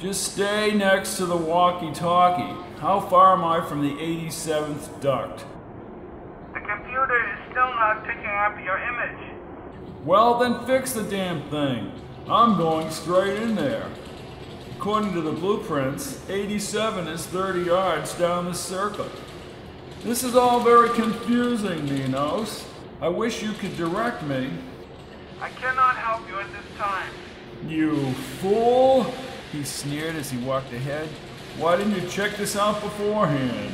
Just 0.00 0.32
stay 0.32 0.74
next 0.74 1.18
to 1.18 1.26
the 1.26 1.36
walkie 1.36 1.92
talkie. 1.92 2.60
How 2.80 2.98
far 2.98 3.34
am 3.34 3.44
I 3.44 3.64
from 3.64 3.82
the 3.82 3.94
87th 3.94 5.00
duct? 5.00 5.44
The 6.52 6.58
computer 6.58 7.32
is 7.32 7.38
still 7.52 7.70
not 7.76 8.04
picking 8.04 8.26
up 8.26 8.58
your 8.58 8.78
image. 8.78 9.36
Well, 10.04 10.40
then 10.40 10.66
fix 10.66 10.94
the 10.94 11.04
damn 11.04 11.48
thing. 11.48 11.92
I'm 12.28 12.58
going 12.58 12.90
straight 12.90 13.40
in 13.40 13.54
there. 13.54 13.88
According 14.84 15.14
to 15.14 15.22
the 15.22 15.32
blueprints, 15.32 16.20
87 16.28 17.08
is 17.08 17.24
30 17.24 17.62
yards 17.62 18.12
down 18.18 18.44
the 18.44 18.52
circle. 18.52 19.08
This 20.02 20.22
is 20.22 20.36
all 20.36 20.60
very 20.60 20.90
confusing, 20.90 21.86
Minos. 21.86 22.66
I 23.00 23.08
wish 23.08 23.42
you 23.42 23.52
could 23.52 23.78
direct 23.78 24.22
me. 24.24 24.50
I 25.40 25.48
cannot 25.48 25.96
help 25.96 26.28
you 26.28 26.38
at 26.38 26.52
this 26.52 26.76
time. 26.76 27.08
You 27.66 28.12
fool! 28.42 29.04
He 29.52 29.64
sneered 29.64 30.16
as 30.16 30.30
he 30.30 30.36
walked 30.36 30.70
ahead. 30.74 31.08
Why 31.56 31.76
didn't 31.76 31.94
you 31.94 32.06
check 32.06 32.36
this 32.36 32.54
out 32.54 32.82
beforehand? 32.82 33.72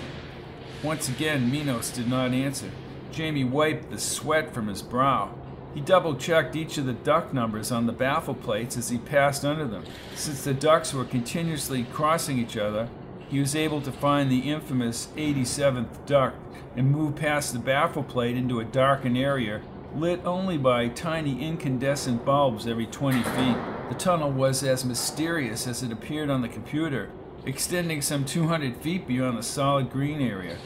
Once 0.84 1.08
again, 1.08 1.50
Minos 1.50 1.90
did 1.90 2.08
not 2.08 2.30
answer. 2.30 2.70
Jamie 3.10 3.42
wiped 3.42 3.90
the 3.90 3.98
sweat 3.98 4.54
from 4.54 4.68
his 4.68 4.80
brow. 4.80 5.34
He 5.74 5.80
double 5.80 6.16
checked 6.16 6.56
each 6.56 6.78
of 6.78 6.86
the 6.86 6.92
duct 6.92 7.32
numbers 7.32 7.70
on 7.70 7.86
the 7.86 7.92
baffle 7.92 8.34
plates 8.34 8.76
as 8.76 8.88
he 8.88 8.98
passed 8.98 9.44
under 9.44 9.66
them. 9.66 9.84
Since 10.16 10.42
the 10.42 10.54
ducts 10.54 10.92
were 10.92 11.04
continuously 11.04 11.84
crossing 11.84 12.38
each 12.38 12.56
other, 12.56 12.88
he 13.28 13.38
was 13.38 13.54
able 13.54 13.80
to 13.82 13.92
find 13.92 14.30
the 14.30 14.50
infamous 14.50 15.08
87th 15.16 16.04
duct 16.06 16.36
and 16.76 16.90
move 16.90 17.16
past 17.16 17.52
the 17.52 17.60
baffle 17.60 18.02
plate 18.02 18.36
into 18.36 18.58
a 18.58 18.64
darkened 18.64 19.16
area 19.16 19.62
lit 19.94 20.24
only 20.24 20.56
by 20.56 20.88
tiny 20.88 21.42
incandescent 21.42 22.24
bulbs 22.24 22.66
every 22.66 22.86
20 22.86 23.22
feet. 23.22 23.56
The 23.88 23.96
tunnel 23.96 24.30
was 24.30 24.62
as 24.62 24.84
mysterious 24.84 25.66
as 25.66 25.82
it 25.82 25.92
appeared 25.92 26.30
on 26.30 26.42
the 26.42 26.48
computer, 26.48 27.10
extending 27.44 28.02
some 28.02 28.24
200 28.24 28.76
feet 28.76 29.06
beyond 29.06 29.38
the 29.38 29.42
solid 29.42 29.90
green 29.90 30.20
area. 30.20 30.58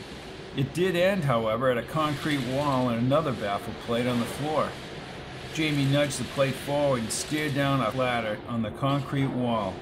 It 0.56 0.75
did 0.75 0.94
end, 0.94 1.25
however, 1.25 1.70
at 1.70 1.78
a 1.78 1.82
concrete 1.82 2.46
wall 2.46 2.88
and 2.88 2.99
another 2.99 3.32
baffle 3.32 3.75
plate 3.87 4.06
on 4.06 4.20
the 4.20 4.26
floor. 4.26 4.68
Jamie 5.54 5.84
nudged 5.84 6.18
the 6.18 6.25
plate 6.25 6.54
forward 6.54 7.02
and 7.02 7.12
stared 7.12 7.54
down 7.54 7.80
a 7.80 7.96
ladder 7.96 8.38
on 8.49 8.62
the 8.62 8.73
concrete 8.73 9.28
wall. 9.28 9.73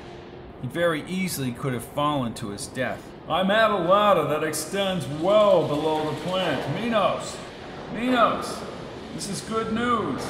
He 0.61 0.69
very 0.69 1.02
easily 1.05 1.50
could 1.50 1.73
have 1.73 1.85
fallen 1.85 2.35
to 2.35 2.50
his 2.50 2.67
death. 2.67 3.02
I'm 3.26 3.50
at 3.50 3.71
a 3.71 3.79
ladder 3.79 4.25
that 4.25 4.45
extends 4.45 5.07
well 5.07 5.67
below 5.67 6.11
the 6.11 6.17
plant. 6.21 6.75
Minos! 6.75 7.38
Minos! 7.95 8.61
This 9.14 9.31
is 9.31 9.41
good 9.41 9.73
news. 9.73 10.23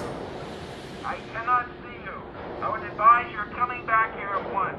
I 1.05 1.17
cannot 1.33 1.67
see 1.83 2.05
you. 2.05 2.23
I 2.61 2.71
would 2.71 2.89
advise 2.89 3.33
you're 3.33 3.47
coming 3.47 3.85
back 3.85 4.17
here 4.17 4.29
at 4.29 4.55
once. 4.55 4.79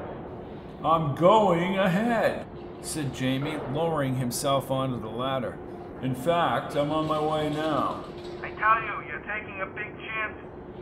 I'm 0.82 1.14
going 1.14 1.76
ahead, 1.78 2.46
said 2.80 3.14
Jamie, 3.14 3.58
lowering 3.72 4.16
himself 4.16 4.70
onto 4.70 4.98
the 4.98 5.08
ladder. 5.08 5.58
In 6.00 6.14
fact, 6.14 6.74
I'm 6.74 6.90
on 6.90 7.06
my 7.06 7.20
way 7.20 7.50
now. 7.50 8.04
I 8.42 8.50
tell 8.50 8.80
you, 8.80 9.08
you're 9.10 9.20
taking 9.20 9.60
a 9.60 9.66
big 9.66 9.94
chance. 9.98 10.03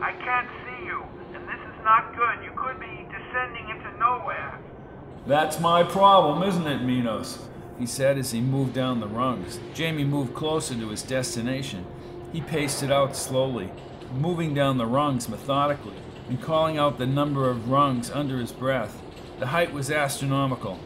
I 0.03 0.11
can't 0.11 0.49
see 0.65 0.85
you, 0.85 1.01
and 1.33 1.47
this 1.47 1.61
is 1.61 1.81
not 1.81 2.13
good. 2.13 2.43
You 2.43 2.51
could 2.57 2.77
be 2.77 3.07
descending 3.09 3.69
into 3.69 3.97
nowhere. 3.97 4.59
That's 5.25 5.61
my 5.61 5.81
problem, 5.83 6.43
isn't 6.43 6.67
it, 6.67 6.81
Minos? 6.81 7.47
He 7.79 7.85
said 7.85 8.17
as 8.17 8.33
he 8.33 8.41
moved 8.41 8.73
down 8.73 8.99
the 8.99 9.07
rungs. 9.07 9.61
Jamie 9.73 10.03
moved 10.03 10.35
closer 10.35 10.75
to 10.75 10.89
his 10.89 11.03
destination. 11.03 11.85
He 12.33 12.41
paced 12.41 12.83
it 12.83 12.91
out 12.91 13.15
slowly, 13.15 13.71
moving 14.13 14.53
down 14.53 14.77
the 14.77 14.85
rungs 14.85 15.29
methodically 15.29 15.95
and 16.27 16.41
calling 16.41 16.77
out 16.77 16.97
the 16.97 17.07
number 17.07 17.49
of 17.49 17.69
rungs 17.69 18.11
under 18.11 18.39
his 18.39 18.51
breath. 18.51 19.01
The 19.39 19.47
height 19.47 19.71
was 19.71 19.89
astronomical, 19.89 20.79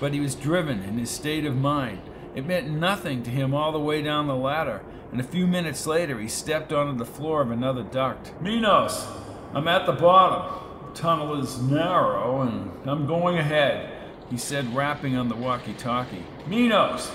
but 0.00 0.12
he 0.12 0.18
was 0.18 0.34
driven 0.34 0.82
in 0.82 0.98
his 0.98 1.10
state 1.10 1.46
of 1.46 1.54
mind. 1.54 2.00
It 2.34 2.44
meant 2.44 2.68
nothing 2.68 3.22
to 3.22 3.30
him 3.30 3.54
all 3.54 3.70
the 3.70 3.78
way 3.78 4.02
down 4.02 4.26
the 4.26 4.34
ladder, 4.34 4.82
and 5.14 5.20
a 5.20 5.24
few 5.24 5.46
minutes 5.46 5.86
later 5.86 6.18
he 6.18 6.26
stepped 6.26 6.72
onto 6.72 6.98
the 6.98 7.04
floor 7.04 7.40
of 7.40 7.52
another 7.52 7.84
duct. 7.84 8.32
Minos, 8.42 9.06
I'm 9.54 9.68
at 9.68 9.86
the 9.86 9.92
bottom. 9.92 10.60
The 10.88 11.00
tunnel 11.00 11.40
is 11.40 11.62
narrow, 11.62 12.40
and 12.40 12.72
I'm 12.84 13.06
going 13.06 13.38
ahead, 13.38 13.96
he 14.28 14.36
said, 14.36 14.74
rapping 14.74 15.14
on 15.14 15.28
the 15.28 15.36
walkie 15.36 15.74
talkie. 15.74 16.24
Minos! 16.48 17.12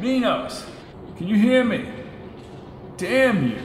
Minos! 0.00 0.64
Can 1.18 1.28
you 1.28 1.36
hear 1.36 1.62
me? 1.62 1.86
Damn 2.96 3.46
you! 3.46 3.60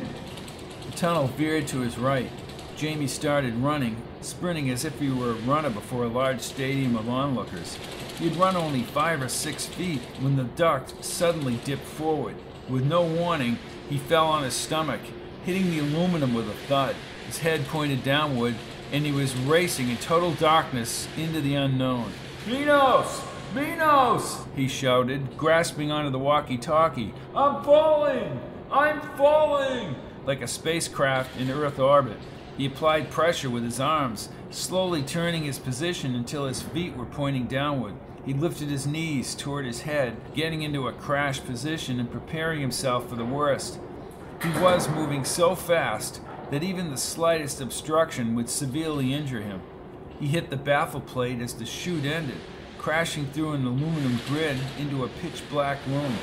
The 0.85 0.97
tunnel 0.97 1.27
veered 1.27 1.67
to 1.69 1.79
his 1.79 1.97
right. 1.97 2.29
Jamie 2.75 3.07
started 3.07 3.55
running, 3.55 3.95
sprinting 4.19 4.69
as 4.71 4.83
if 4.83 4.99
he 4.99 5.09
were 5.09 5.31
a 5.31 5.45
runner 5.45 5.69
before 5.69 6.03
a 6.03 6.09
large 6.09 6.41
stadium 6.41 6.97
of 6.97 7.07
onlookers. 7.07 7.77
He 8.17 8.27
had 8.27 8.37
run 8.37 8.57
only 8.57 8.83
five 8.83 9.21
or 9.21 9.29
six 9.29 9.67
feet 9.67 10.01
when 10.19 10.35
the 10.35 10.43
duct 10.43 11.05
suddenly 11.05 11.61
dipped 11.63 11.85
forward. 11.85 12.35
With 12.69 12.85
no 12.85 13.01
warning, 13.01 13.57
he 13.89 13.97
fell 13.97 14.27
on 14.27 14.43
his 14.43 14.53
stomach, 14.53 15.01
hitting 15.43 15.71
the 15.71 15.79
aluminum 15.79 16.35
with 16.35 16.47
a 16.47 16.53
thud. 16.53 16.95
His 17.25 17.39
head 17.39 17.65
pointed 17.65 18.03
downward, 18.03 18.55
and 18.91 19.05
he 19.05 19.11
was 19.11 19.35
racing 19.35 19.89
in 19.89 19.97
total 19.97 20.33
darkness 20.33 21.07
into 21.17 21.41
the 21.41 21.55
unknown. 21.55 22.11
Minos! 22.45 23.21
Minos! 23.55 24.45
He 24.55 24.67
shouted, 24.67 25.35
grasping 25.35 25.91
onto 25.91 26.11
the 26.11 26.19
walkie 26.19 26.59
talkie. 26.59 27.13
I'm 27.35 27.63
falling! 27.63 28.39
I'm 28.71 29.01
falling! 29.17 29.95
Like 30.27 30.43
a 30.43 30.47
spacecraft 30.47 31.39
in 31.39 31.49
Earth 31.49 31.79
orbit, 31.79 32.17
he 32.55 32.67
applied 32.67 33.09
pressure 33.09 33.49
with 33.49 33.63
his 33.63 33.79
arms, 33.79 34.29
slowly 34.51 35.01
turning 35.01 35.43
his 35.43 35.57
position 35.57 36.13
until 36.13 36.45
his 36.45 36.61
feet 36.61 36.95
were 36.95 37.05
pointing 37.05 37.47
downward. 37.47 37.95
He 38.29 38.35
lifted 38.35 38.69
his 38.69 38.85
knees 38.85 39.33
toward 39.33 39.65
his 39.65 39.81
head, 39.81 40.15
getting 40.35 40.61
into 40.61 40.87
a 40.87 40.93
crash 40.93 41.43
position 41.43 41.99
and 41.99 42.11
preparing 42.11 42.61
himself 42.61 43.09
for 43.09 43.15
the 43.15 43.25
worst. 43.25 43.79
He 44.43 44.49
was 44.59 44.87
moving 44.87 45.25
so 45.25 45.55
fast 45.55 46.21
that 46.51 46.61
even 46.61 46.91
the 46.91 46.97
slightest 46.97 47.59
obstruction 47.59 48.35
would 48.35 48.47
severely 48.47 49.15
injure 49.15 49.41
him. 49.41 49.63
He 50.19 50.27
hit 50.27 50.51
the 50.51 50.57
baffle 50.57 51.01
plate 51.01 51.41
as 51.41 51.55
the 51.55 51.65
chute 51.65 52.05
ended, 52.05 52.37
crashing 52.77 53.25
through 53.25 53.53
an 53.53 53.65
aluminum 53.65 54.19
grid 54.27 54.59
into 54.77 55.03
a 55.03 55.07
pitch 55.07 55.41
black 55.49 55.79
room. 55.87 56.13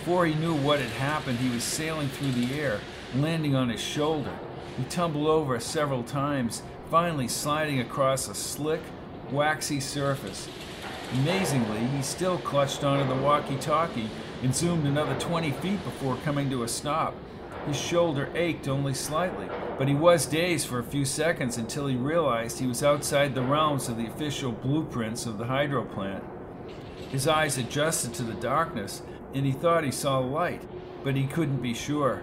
Before 0.00 0.26
he 0.26 0.34
knew 0.34 0.56
what 0.56 0.80
had 0.80 0.90
happened, 0.90 1.38
he 1.38 1.54
was 1.54 1.62
sailing 1.62 2.08
through 2.08 2.32
the 2.32 2.58
air, 2.58 2.80
landing 3.14 3.54
on 3.54 3.68
his 3.68 3.80
shoulder. 3.80 4.36
He 4.76 4.82
tumbled 4.86 5.28
over 5.28 5.60
several 5.60 6.02
times, 6.02 6.62
finally 6.90 7.28
sliding 7.28 7.78
across 7.78 8.26
a 8.26 8.34
slick, 8.34 8.80
waxy 9.30 9.78
surface. 9.78 10.48
Amazingly, 11.12 11.86
he 11.86 12.02
still 12.02 12.38
clutched 12.38 12.84
onto 12.84 13.08
the 13.08 13.20
walkie 13.22 13.56
talkie 13.56 14.10
and 14.42 14.54
zoomed 14.54 14.86
another 14.86 15.18
20 15.18 15.52
feet 15.52 15.82
before 15.82 16.16
coming 16.16 16.50
to 16.50 16.62
a 16.62 16.68
stop. 16.68 17.14
His 17.66 17.80
shoulder 17.80 18.30
ached 18.34 18.68
only 18.68 18.94
slightly, 18.94 19.48
but 19.78 19.88
he 19.88 19.94
was 19.94 20.26
dazed 20.26 20.66
for 20.66 20.78
a 20.78 20.84
few 20.84 21.04
seconds 21.04 21.56
until 21.56 21.86
he 21.86 21.96
realized 21.96 22.58
he 22.58 22.66
was 22.66 22.82
outside 22.82 23.34
the 23.34 23.42
realms 23.42 23.88
of 23.88 23.96
the 23.96 24.06
official 24.06 24.52
blueprints 24.52 25.26
of 25.26 25.38
the 25.38 25.46
hydro 25.46 25.84
plant. 25.84 26.24
His 27.10 27.26
eyes 27.26 27.56
adjusted 27.56 28.12
to 28.14 28.22
the 28.22 28.34
darkness, 28.34 29.02
and 29.34 29.46
he 29.46 29.52
thought 29.52 29.84
he 29.84 29.90
saw 29.90 30.18
light, 30.18 30.62
but 31.02 31.16
he 31.16 31.26
couldn't 31.26 31.62
be 31.62 31.74
sure. 31.74 32.22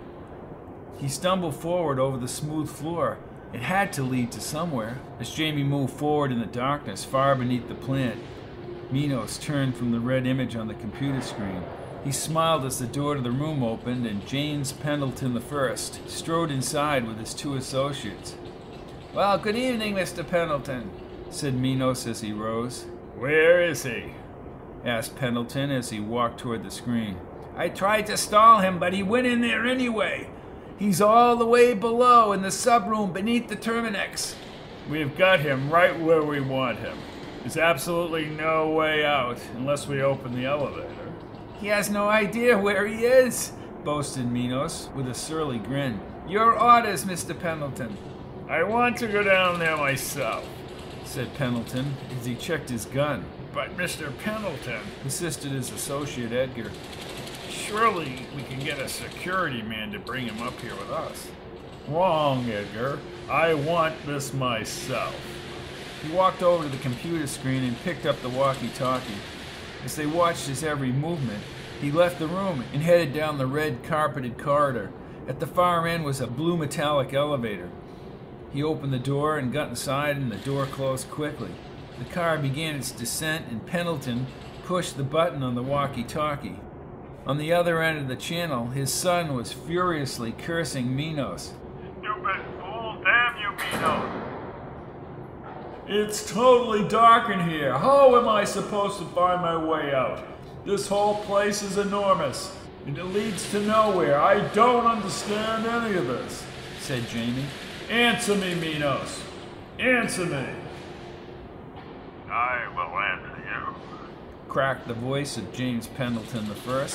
He 1.00 1.08
stumbled 1.08 1.56
forward 1.56 2.00
over 2.00 2.18
the 2.18 2.28
smooth 2.28 2.70
floor. 2.70 3.18
It 3.52 3.62
had 3.62 3.92
to 3.94 4.04
lead 4.04 4.32
to 4.34 4.42
somewhere. 4.42 5.00
As 5.20 5.32
Jamie 5.32 5.64
moved 5.64 5.94
forward 5.94 6.32
in 6.32 6.40
the 6.40 6.46
darkness 6.46 7.04
far 7.04 7.36
beneath 7.36 7.68
the 7.68 7.76
plant, 7.76 8.20
Minos 8.92 9.38
turned 9.38 9.76
from 9.76 9.92
the 9.92 10.00
red 10.00 10.28
image 10.28 10.56
on 10.56 10.68
the 10.68 10.74
computer 10.76 11.22
screen. 11.22 11.64
He 12.04 12.12
smiled 12.12 12.66
as 12.66 12.78
the 12.78 12.86
door 12.86 13.16
to 13.16 13.22
the 13.22 13.32
room 13.32 13.64
opened 13.64 14.06
and 14.06 14.26
James 14.28 14.72
Pendleton 14.72 15.36
I 15.36 15.76
strode 15.76 16.52
inside 16.52 17.08
with 17.08 17.18
his 17.18 17.34
two 17.34 17.56
associates. 17.56 18.36
Well, 19.14 19.40
good 19.40 19.56
evening, 19.56 19.96
Mr. 19.96 20.28
Pendleton, 20.28 20.92
said 21.32 21.56
Minos 21.56 22.06
as 22.06 22.22
he 22.22 22.32
rose. 22.32 22.86
Where 23.16 23.62
is 23.62 23.84
he? 23.84 24.14
asked 24.84 25.16
Pendleton 25.16 25.72
as 25.72 25.90
he 25.90 26.00
walked 26.00 26.40
toward 26.40 26.64
the 26.64 26.70
screen. 26.70 27.18
I 27.58 27.70
tried 27.70 28.06
to 28.08 28.18
stall 28.18 28.60
him, 28.60 28.78
but 28.78 28.94
he 28.94 29.02
went 29.02 29.26
in 29.26 29.42
there 29.42 29.66
anyway. 29.66 30.30
He's 30.78 31.02
all 31.02 31.38
the 31.38 31.46
way 31.46 31.74
below 31.74 32.34
in 32.34 32.44
the 32.44 32.50
subroom 32.50 33.14
beneath 33.14 33.48
the 33.48 33.56
Terminex. 33.56 34.36
We've 34.90 35.18
got 35.18 35.40
him 35.40 35.72
right 35.72 36.00
where 36.00 36.22
we 36.22 36.40
want 36.40 36.80
him. 36.80 36.98
There's 37.46 37.58
absolutely 37.58 38.26
no 38.26 38.72
way 38.72 39.06
out 39.06 39.38
unless 39.56 39.88
we 39.88 40.02
open 40.02 40.34
the 40.34 40.46
elevator. 40.46 41.14
He 41.60 41.68
has 41.68 41.92
no 41.92 42.10
idea 42.10 42.58
where 42.58 42.88
he 42.88 43.06
is, 43.06 43.52
boasted 43.84 44.32
Minos 44.32 44.90
with 44.96 45.08
a 45.08 45.14
surly 45.14 45.60
grin. 45.60 46.00
Your 46.28 46.60
orders, 46.60 47.06
Mr. 47.06 47.40
Pendleton. 47.40 47.96
I 48.50 48.64
want 48.64 48.98
to 48.98 49.08
go 49.08 49.22
down 49.22 49.60
there 49.60 49.78
myself, 49.78 50.44
said 51.04 51.32
Pendleton 51.36 51.94
as 52.20 52.26
he 52.26 52.34
checked 52.34 52.68
his 52.68 52.86
gun. 52.86 53.24
But, 53.54 53.78
Mr. 53.78 54.12
Pendleton, 54.24 54.82
insisted 55.04 55.52
his 55.52 55.72
associate 55.72 56.32
Edgar, 56.32 56.72
surely 57.48 58.26
we 58.36 58.42
can 58.42 58.58
get 58.58 58.80
a 58.80 58.90
security 58.90 59.62
man 59.62 59.92
to 59.92 60.00
bring 60.00 60.26
him 60.26 60.42
up 60.42 60.60
here 60.62 60.74
with 60.74 60.90
us. 60.90 61.28
Wrong, 61.90 62.50
Edgar. 62.50 62.98
I 63.30 63.54
want 63.54 64.04
this 64.08 64.34
myself. 64.34 65.14
He 66.06 66.14
walked 66.14 66.44
over 66.44 66.64
to 66.64 66.70
the 66.70 66.78
computer 66.78 67.26
screen 67.26 67.64
and 67.64 67.82
picked 67.82 68.06
up 68.06 68.22
the 68.22 68.30
walkie 68.30 68.70
talkie. 68.70 69.18
As 69.84 69.96
they 69.96 70.06
watched 70.06 70.48
his 70.48 70.64
every 70.64 70.92
movement, 70.92 71.42
he 71.82 71.92
left 71.92 72.20
the 72.20 72.28
room 72.28 72.64
and 72.74 72.84
headed 72.84 73.12
down 73.12 73.38
the 73.38 73.48
red 73.48 73.84
carpeted 73.84 74.38
corridor. 74.38 74.92
At 75.28 75.40
the 75.40 75.48
far 75.48 75.88
end 75.88 76.06
was 76.06 76.22
a 76.22 76.28
blue 76.28 76.58
metallic 76.58 77.14
elevator. 77.14 77.70
He 78.54 78.62
opened 78.62 78.94
the 78.94 79.00
door 79.00 79.38
and 79.38 79.52
got 79.52 79.70
inside, 79.70 80.18
and 80.18 80.32
the 80.32 80.38
door 80.38 80.68
closed 80.68 81.10
quickly. 81.10 81.52
The 81.98 82.06
car 82.06 82.38
began 82.38 82.76
its 82.76 82.92
descent, 82.92 83.48
and 83.50 83.66
Pendleton 83.66 84.28
pushed 84.64 84.98
the 84.98 85.04
button 85.04 85.42
on 85.42 85.56
the 85.56 85.64
walkie 85.64 86.04
talkie. 86.04 86.60
On 87.26 87.38
the 87.40 87.52
other 87.52 87.82
end 87.82 87.98
of 87.98 88.08
the 88.08 88.16
channel, 88.16 88.68
his 88.68 88.94
son 88.94 89.36
was 89.36 89.52
furiously 89.52 90.34
cursing 90.34 90.96
Minos. 90.96 91.54
Stupid 92.00 92.46
fool! 92.60 93.02
Damn 93.04 93.38
you, 93.42 93.52
Minos! 93.58 94.15
It's 95.88 96.32
totally 96.32 96.88
dark 96.88 97.30
in 97.30 97.48
here. 97.48 97.78
How 97.78 98.18
am 98.18 98.28
I 98.28 98.44
supposed 98.44 98.98
to 98.98 99.06
find 99.06 99.42
my 99.44 99.56
way 99.56 99.94
out? 99.94 100.26
This 100.66 100.88
whole 100.88 101.18
place 101.26 101.62
is 101.62 101.78
enormous, 101.78 102.56
and 102.88 102.98
it 102.98 103.04
leads 103.04 103.52
to 103.52 103.62
nowhere. 103.62 104.20
I 104.20 104.48
don't 104.56 104.88
understand 104.88 105.68
any 105.68 105.96
of 105.96 106.08
this, 106.08 106.44
said 106.80 107.08
Jamie. 107.10 107.46
Answer 107.92 108.34
me, 108.34 108.56
Minos. 108.56 109.22
Answer 109.78 110.26
me. 110.26 110.48
I 112.32 112.68
will 112.76 112.98
answer 112.98 113.44
you. 113.48 113.76
Cracked 114.50 114.88
the 114.88 114.96
voice 114.96 115.38
of 115.38 115.54
James 115.54 115.86
Pendleton 115.86 116.50
I, 116.68 116.90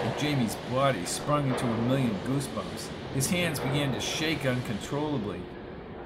and 0.00 0.18
Jamie's 0.18 0.54
body 0.70 1.04
sprung 1.04 1.48
into 1.48 1.66
a 1.66 1.82
million 1.82 2.18
goosebumps. 2.26 2.88
His 3.12 3.28
hands 3.28 3.60
began 3.60 3.92
to 3.92 4.00
shake 4.00 4.46
uncontrollably. 4.46 5.42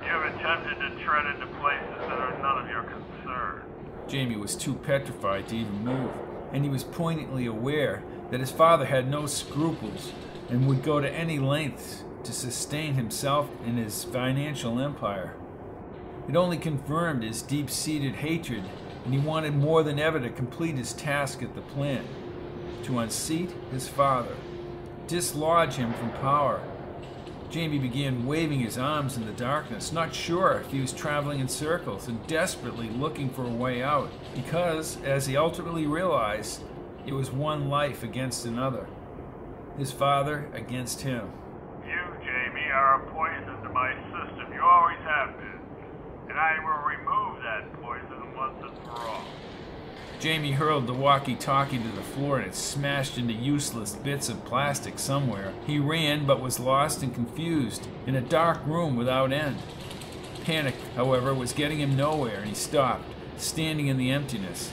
You've 0.07 0.25
attempted 0.35 0.79
to 0.79 1.05
tread 1.05 1.27
into 1.27 1.47
places 1.59 1.99
that 1.99 2.19
are 2.19 2.39
none 2.41 2.65
of 2.65 2.71
your 2.71 2.85
concern. 2.85 3.63
Jamie 4.07 4.37
was 4.37 4.55
too 4.55 4.75
petrified 4.75 5.49
to 5.49 5.57
even 5.57 5.85
move, 5.85 6.13
and 6.53 6.63
he 6.63 6.71
was 6.71 6.85
poignantly 6.85 7.47
aware 7.47 8.05
that 8.31 8.41
his 8.41 8.53
father 8.53 8.85
had 8.85 9.11
no 9.11 9.27
scruples 9.27 10.13
and 10.49 10.69
would 10.69 10.83
go 10.85 11.01
to 11.01 11.11
any 11.11 11.41
lengths 11.41 12.05
to 12.23 12.33
sustain 12.33 12.95
himself 12.95 13.49
and 13.65 13.79
his 13.79 14.05
financial 14.05 14.81
empire. 14.81 15.35
It 16.29 16.37
only 16.37 16.59
confirmed 16.59 17.23
his 17.23 17.43
deep 17.43 17.69
seated 17.69 18.17
hatred, 18.17 18.65
and 19.05 19.13
he 19.13 19.21
wanted 19.21 19.55
more 19.55 19.83
than 19.83 19.99
ever 19.99 20.21
to 20.21 20.31
complete 20.31 20.77
his 20.77 20.93
task 20.93 21.43
at 21.43 21.55
the 21.55 21.61
plant 21.61 22.07
to 22.85 22.99
unseat 22.99 23.51
his 23.73 23.89
father, 23.89 24.37
dislodge 25.09 25.75
him 25.75 25.93
from 25.95 26.11
power. 26.13 26.61
Jamie 27.51 27.79
began 27.79 28.27
waving 28.27 28.61
his 28.61 28.79
arms 28.79 29.17
in 29.17 29.27
the 29.27 29.33
darkness, 29.33 29.93
not 29.93 30.15
sure 30.15 30.61
if 30.65 30.71
he 30.71 30.81
was 30.81 30.93
traveling 30.93 31.41
in 31.41 31.49
circles 31.49 32.09
and 32.09 32.27
desperately 32.27 32.89
looking 32.89 33.31
for 33.31 33.45
a 33.45 33.51
way 33.51 33.83
out, 33.83 34.11
because, 34.35 34.99
as 35.03 35.27
he 35.27 35.37
ultimately 35.37 35.87
realized, 35.87 36.63
it 37.07 37.13
was 37.13 37.31
one 37.31 37.69
life 37.69 38.03
against 38.03 38.45
another. 38.45 38.87
His 39.79 39.93
father 39.93 40.51
against 40.53 41.03
him. 41.03 41.31
You, 41.87 42.01
Jamie, 42.25 42.71
are 42.73 43.03
a 43.03 43.11
poison 43.13 43.63
to 43.63 43.69
my 43.71 43.95
system. 43.95 44.53
You 44.53 44.63
always 44.63 44.99
have 45.01 45.37
been 45.39 45.57
and 46.29 46.39
I 46.39 46.59
will 46.61 46.83
remove 46.85 47.43
that 47.43 47.73
poison 47.81 48.35
once 48.37 48.59
and 48.61 48.77
for 48.85 49.01
all. 49.01 49.25
Jamie 50.19 50.53
hurled 50.53 50.87
the 50.87 50.95
walkie-talkie 50.95 51.79
to 51.79 51.89
the 51.89 52.03
floor 52.03 52.39
and 52.39 52.49
it 52.49 52.55
smashed 52.55 53.19
into 53.19 53.35
useless 53.35 53.95
bits 53.95 54.31
of 54.31 54.45
plastic 54.47 54.99
somewhere. 54.99 55.53
He 55.67 55.79
ran 55.79 56.25
but 56.25 56.41
was 56.41 56.59
lost 56.59 57.03
and 57.03 57.15
confused 57.15 57.87
in 58.07 58.15
a 58.15 58.23
dark 58.23 58.65
room 58.67 58.97
without 58.97 59.31
end. 59.31 59.59
Panic, 60.45 60.75
however, 60.95 61.35
was 61.35 61.53
getting 61.53 61.81
him 61.81 61.97
nowhere 61.97 62.39
and 62.39 62.49
he 62.49 62.55
stopped, 62.55 63.05
standing 63.37 63.89
in 63.89 63.99
the 63.99 64.11
emptiness. 64.11 64.71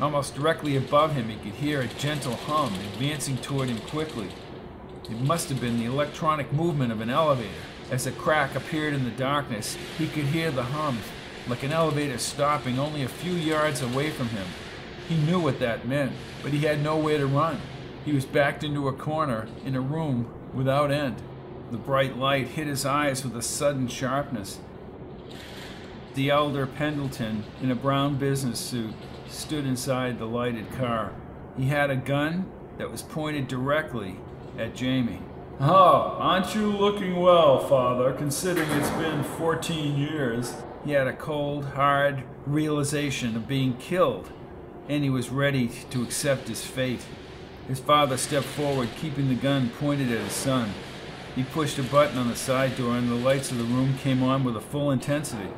Almost 0.00 0.36
directly 0.36 0.76
above 0.76 1.14
him, 1.14 1.28
he 1.28 1.36
could 1.36 1.58
hear 1.58 1.80
a 1.80 1.88
gentle 1.88 2.36
hum 2.36 2.72
advancing 2.74 3.36
toward 3.38 3.68
him 3.68 3.80
quickly. 3.88 4.28
It 5.10 5.20
must 5.20 5.48
have 5.48 5.60
been 5.60 5.80
the 5.80 5.86
electronic 5.86 6.52
movement 6.52 6.92
of 6.92 7.00
an 7.00 7.10
elevator. 7.10 7.50
As 7.90 8.06
a 8.06 8.12
crack 8.12 8.54
appeared 8.54 8.94
in 8.94 9.04
the 9.04 9.10
darkness, 9.10 9.76
he 9.96 10.06
could 10.06 10.26
hear 10.26 10.52
the 10.52 10.62
hum, 10.62 10.98
like 11.48 11.64
an 11.64 11.72
elevator 11.72 12.18
stopping 12.18 12.78
only 12.78 13.02
a 13.02 13.08
few 13.08 13.32
yards 13.32 13.82
away 13.82 14.10
from 14.10 14.28
him. 14.28 14.46
He 15.08 15.16
knew 15.16 15.40
what 15.40 15.58
that 15.60 15.88
meant, 15.88 16.12
but 16.42 16.52
he 16.52 16.66
had 16.66 16.82
nowhere 16.82 17.16
to 17.16 17.26
run. 17.26 17.60
He 18.04 18.12
was 18.12 18.26
backed 18.26 18.62
into 18.62 18.88
a 18.88 18.92
corner 18.92 19.48
in 19.64 19.74
a 19.74 19.80
room 19.80 20.30
without 20.52 20.90
end. 20.90 21.22
The 21.70 21.78
bright 21.78 22.18
light 22.18 22.48
hit 22.48 22.66
his 22.66 22.84
eyes 22.84 23.24
with 23.24 23.36
a 23.36 23.42
sudden 23.42 23.88
sharpness. 23.88 24.58
The 26.14 26.30
elder 26.30 26.66
Pendleton, 26.66 27.44
in 27.62 27.70
a 27.70 27.74
brown 27.74 28.16
business 28.16 28.58
suit, 28.58 28.94
stood 29.28 29.64
inside 29.64 30.18
the 30.18 30.26
lighted 30.26 30.70
car. 30.72 31.12
He 31.56 31.66
had 31.66 31.90
a 31.90 31.96
gun 31.96 32.50
that 32.76 32.90
was 32.90 33.02
pointed 33.02 33.48
directly 33.48 34.16
at 34.58 34.74
Jamie. 34.74 35.20
Oh, 35.60 36.16
aren't 36.18 36.54
you 36.54 36.70
looking 36.70 37.16
well, 37.16 37.58
Father, 37.66 38.12
considering 38.12 38.70
it's 38.70 38.90
been 38.90 39.24
14 39.24 39.96
years? 39.98 40.54
He 40.84 40.92
had 40.92 41.06
a 41.06 41.12
cold, 41.12 41.64
hard 41.64 42.22
realization 42.46 43.36
of 43.36 43.48
being 43.48 43.76
killed, 43.76 44.30
and 44.88 45.04
he 45.04 45.10
was 45.10 45.30
ready 45.30 45.68
to 45.90 46.02
accept 46.02 46.48
his 46.48 46.64
fate. 46.64 47.04
His 47.66 47.80
father 47.80 48.16
stepped 48.16 48.46
forward, 48.46 48.88
keeping 48.96 49.28
the 49.28 49.34
gun 49.34 49.70
pointed 49.78 50.10
at 50.10 50.20
his 50.20 50.32
son. 50.32 50.70
He 51.36 51.44
pushed 51.44 51.78
a 51.78 51.82
button 51.82 52.18
on 52.18 52.28
the 52.28 52.36
side 52.36 52.76
door, 52.76 52.96
and 52.96 53.08
the 53.08 53.14
lights 53.14 53.50
of 53.50 53.58
the 53.58 53.64
room 53.64 53.98
came 53.98 54.22
on 54.22 54.44
with 54.44 54.56
a 54.56 54.60
full 54.60 54.90
intensity. 54.90 55.50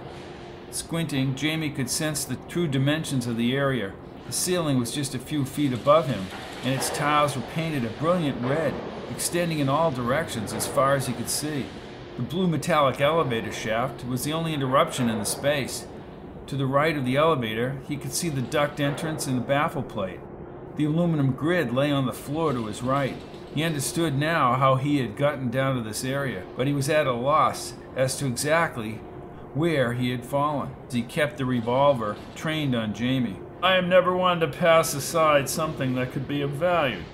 Squinting, 0.71 1.35
Jamie 1.35 1.71
could 1.71 1.89
sense 1.89 2.25
the 2.25 2.37
true 2.49 2.67
dimensions 2.67 3.27
of 3.27 3.37
the 3.37 3.55
area. 3.55 3.93
The 4.27 4.33
ceiling 4.33 4.79
was 4.79 4.93
just 4.93 5.15
a 5.15 5.19
few 5.19 5.45
feet 5.45 5.73
above 5.73 6.07
him, 6.07 6.27
and 6.65 6.75
its 6.75 6.91
tiles 6.91 7.37
were 7.37 7.43
painted 7.55 7.85
a 7.85 7.89
brilliant 7.89 8.45
red 8.45 8.75
extending 9.11 9.59
in 9.59 9.69
all 9.69 9.91
directions 9.91 10.53
as 10.53 10.67
far 10.67 10.95
as 10.95 11.07
he 11.07 11.13
could 11.13 11.29
see. 11.29 11.67
The 12.17 12.23
blue 12.23 12.47
metallic 12.47 13.01
elevator 13.01 13.53
shaft 13.53 14.05
was 14.07 14.25
the 14.25 14.33
only 14.33 14.55
interruption 14.55 15.11
in 15.11 15.19
the 15.19 15.25
space. 15.25 15.87
To 16.51 16.57
the 16.57 16.67
right 16.67 16.97
of 16.97 17.05
the 17.05 17.17
elevator, 17.17 17.79
he 17.87 17.97
could 17.97 18.13
see 18.13 18.29
the 18.29 18.43
duct 18.43 18.81
entrance 18.81 19.29
and 19.29 19.39
the 19.39 19.41
baffle 19.41 19.85
plate. 19.85 20.19
The 20.75 20.85
aluminum 20.85 21.31
grid 21.31 21.73
lay 21.73 21.93
on 21.93 22.07
the 22.07 22.13
floor 22.13 22.53
to 22.53 22.67
his 22.67 22.83
right. 22.83 23.15
He 23.55 23.63
understood 23.63 24.19
now 24.19 24.55
how 24.55 24.75
he 24.75 24.99
had 24.99 25.17
gotten 25.17 25.49
down 25.53 25.77
to 25.77 25.81
this 25.81 26.03
area, 26.03 26.43
but 26.57 26.67
he 26.67 26.73
was 26.73 26.89
at 26.89 27.07
a 27.07 27.13
loss 27.13 27.75
as 27.95 28.17
to 28.17 28.27
exactly 28.27 28.95
where 29.55 29.93
he 29.93 30.11
had 30.11 30.25
fallen. 30.25 30.71
He 30.91 31.03
kept 31.03 31.37
the 31.37 31.45
revolver 31.45 32.17
trained 32.35 32.75
on 32.75 32.95
Jamie. 32.95 33.39
I 33.63 33.77
am 33.77 33.89
never 33.89 34.13
one 34.17 34.41
to 34.41 34.49
pass 34.49 34.93
aside 34.93 35.49
something 35.49 35.95
that 35.95 36.11
could 36.11 36.27
be 36.27 36.43
of 36.43 36.51
value. 36.51 37.05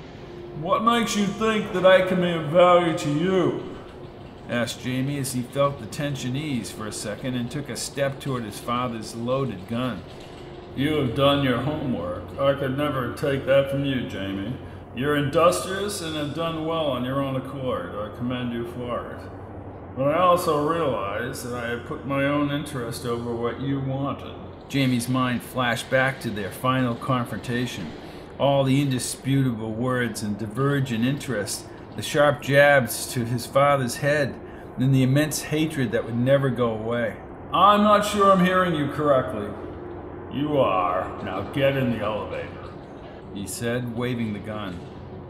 What 0.63 0.83
makes 0.83 1.15
you 1.15 1.27
think 1.27 1.75
that 1.75 1.85
I 1.85 2.07
can 2.09 2.23
be 2.23 2.31
of 2.31 2.47
value 2.47 2.97
to 2.97 3.13
you? 3.13 3.76
Asked 4.49 4.83
Jamie 4.83 5.19
as 5.19 5.33
he 5.33 5.43
felt 5.43 5.81
the 5.81 5.87
tension 5.87 6.37
ease 6.37 6.71
for 6.71 6.87
a 6.87 6.93
second 6.93 7.35
and 7.35 7.51
took 7.51 7.69
a 7.69 7.77
step 7.77 8.21
toward 8.21 8.45
his 8.45 8.59
father's 8.59 9.15
loaded 9.15 9.69
gun. 9.69 10.03
You 10.77 10.95
have 10.95 11.15
done 11.15 11.43
your 11.43 11.59
homework. 11.63 12.39
I 12.39 12.55
could 12.55 12.77
never 12.77 13.15
take 13.15 13.47
that 13.47 13.71
from 13.71 13.85
you, 13.85 14.09
Jamie. 14.09 14.57
You're 14.95 15.17
industrious 15.17 16.01
and 16.01 16.17
have 16.17 16.35
done 16.35 16.65
well 16.65 16.87
on 16.87 17.05
your 17.05 17.23
own 17.23 17.37
accord. 17.37 17.95
I 17.95 18.17
commend 18.17 18.53
you 18.53 18.67
for 18.73 19.13
it. 19.13 19.31
But 19.97 20.09
I 20.09 20.19
also 20.19 20.69
realize 20.69 21.43
that 21.43 21.55
I 21.55 21.69
have 21.69 21.87
put 21.87 22.07
my 22.07 22.25
own 22.25 22.51
interest 22.51 23.07
over 23.07 23.35
what 23.35 23.61
you 23.61 23.81
wanted. 23.81 24.35
Jamie's 24.69 25.09
mind 25.09 25.43
flashed 25.43 25.89
back 25.89 26.21
to 26.21 26.31
their 26.31 26.51
final 26.51 26.95
confrontation. 26.95 27.91
All 28.39 28.65
the 28.65 28.83
indisputable 28.83 29.73
words 29.73 30.23
and 30.23 30.37
divergent 30.37 31.05
interests, 31.05 31.65
the 31.97 32.03
sharp 32.03 32.43
jabs 32.43 33.07
to 33.15 33.25
his 33.25 33.47
father's 33.47 33.97
head, 33.97 34.35
and 34.77 34.95
the 34.95 35.03
immense 35.03 35.43
hatred 35.43 35.93
that 35.93 36.05
would 36.05 36.17
never 36.17 36.51
go 36.51 36.71
away. 36.71 37.17
I'm 37.53 37.83
not 37.83 38.05
sure 38.05 38.31
I'm 38.31 38.45
hearing 38.45 38.75
you 38.75 38.89
correctly. 38.89 39.49
You 40.31 40.59
are. 40.59 41.23
Now 41.25 41.43
get 41.53 41.77
in 41.77 41.93
the 41.93 42.05
elevator, 42.05 42.71
he 43.33 43.47
said, 43.47 43.97
waving 43.97 44.35
the 44.35 44.39
gun. 44.39 44.79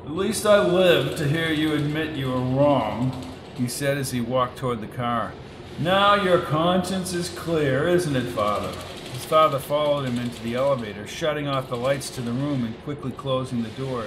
At 0.04 0.10
least 0.10 0.44
I 0.44 0.58
live 0.64 1.16
to 1.18 1.28
hear 1.28 1.52
you 1.52 1.74
admit 1.74 2.16
you 2.16 2.30
were 2.30 2.40
wrong, 2.40 3.32
he 3.54 3.68
said 3.68 3.98
as 3.98 4.10
he 4.10 4.20
walked 4.20 4.58
toward 4.58 4.80
the 4.80 4.88
car. 4.88 5.32
Now 5.78 6.14
your 6.14 6.40
conscience 6.40 7.12
is 7.12 7.28
clear, 7.28 7.86
isn't 7.86 8.16
it, 8.16 8.32
Father? 8.32 8.72
His 9.12 9.24
father 9.24 9.58
followed 9.58 10.06
him 10.06 10.18
into 10.18 10.42
the 10.42 10.54
elevator, 10.56 11.06
shutting 11.06 11.46
off 11.46 11.68
the 11.68 11.76
lights 11.76 12.10
to 12.10 12.22
the 12.22 12.32
room 12.32 12.64
and 12.64 12.82
quickly 12.82 13.12
closing 13.12 13.62
the 13.62 13.68
door. 13.70 14.06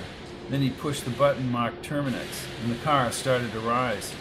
Then 0.49 0.61
he 0.61 0.69
pushed 0.69 1.05
the 1.05 1.11
button 1.11 1.51
marked 1.51 1.87
Terminix, 1.87 2.45
and 2.63 2.71
the 2.71 2.83
car 2.83 3.11
started 3.11 3.51
to 3.51 3.59
rise. 3.59 4.13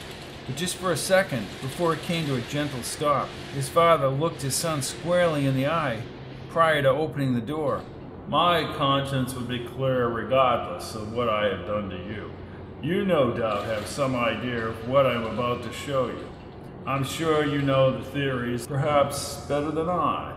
But 0.47 0.57
just 0.57 0.77
for 0.77 0.93
a 0.93 0.97
second, 0.97 1.47
before 1.61 1.95
it 1.95 2.03
came 2.03 2.27
to 2.27 2.35
a 2.35 2.41
gentle 2.43 2.83
stop, 2.83 3.29
his 3.55 3.69
father 3.69 4.09
looked 4.09 4.43
his 4.43 4.55
son 4.55 4.83
squarely 4.83 5.47
in 5.47 5.55
the 5.55 5.67
eye 5.67 6.03
prior 6.51 6.83
to 6.83 6.91
opening 6.91 7.35
the 7.35 7.41
door. 7.41 7.83
My 8.29 8.65
conscience 8.77 9.35
would 9.35 9.49
be 9.49 9.67
clear 9.67 10.09
regardless 10.09 10.95
of 10.95 11.13
what 11.13 11.29
I 11.29 11.47
have 11.47 11.67
done 11.67 11.89
to 11.91 11.97
you. 11.97 12.31
You 12.83 13.05
no 13.05 13.33
doubt 13.33 13.65
have 13.65 13.87
some 13.87 14.15
idea 14.15 14.67
of 14.67 14.89
what 14.89 15.07
I'm 15.07 15.25
about 15.25 15.63
to 15.65 15.73
show 15.73 16.09
you. 16.09 16.29
I'm 16.87 17.05
sure 17.05 17.45
you 17.45 17.61
know 17.61 17.99
the 17.99 18.05
theories 18.05 18.67
perhaps 18.67 19.37
better 19.47 19.71
than 19.71 19.89
I. 19.89 20.35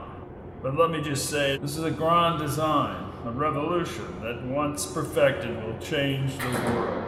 But 0.61 0.77
let 0.77 0.89
me 0.89 1.01
just 1.01 1.29
say, 1.29 1.57
this 1.57 1.77
is 1.77 1.83
a 1.83 1.91
grand 1.91 2.39
design, 2.39 3.10
a 3.25 3.31
revolution 3.31 4.19
that 4.21 4.43
once 4.43 4.85
perfected 4.85 5.63
will 5.63 5.77
change 5.77 6.37
the 6.37 6.49
world. 6.49 7.03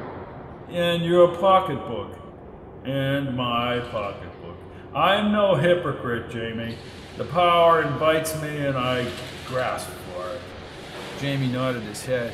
And 0.69 1.03
your 1.03 1.35
pocketbook, 1.37 2.17
and 2.85 3.35
my 3.35 3.79
pocketbook. 3.79 4.57
I 4.93 5.15
am 5.15 5.31
no 5.31 5.55
hypocrite, 5.55 6.29
Jamie. 6.29 6.77
The 7.17 7.25
power 7.25 7.81
invites 7.81 8.39
me 8.41 8.65
and 8.65 8.77
I 8.77 9.07
grasp 9.47 9.89
for 9.89 10.27
it. 10.29 10.41
Jamie 11.19 11.47
nodded 11.47 11.83
his 11.83 12.05
head. 12.05 12.33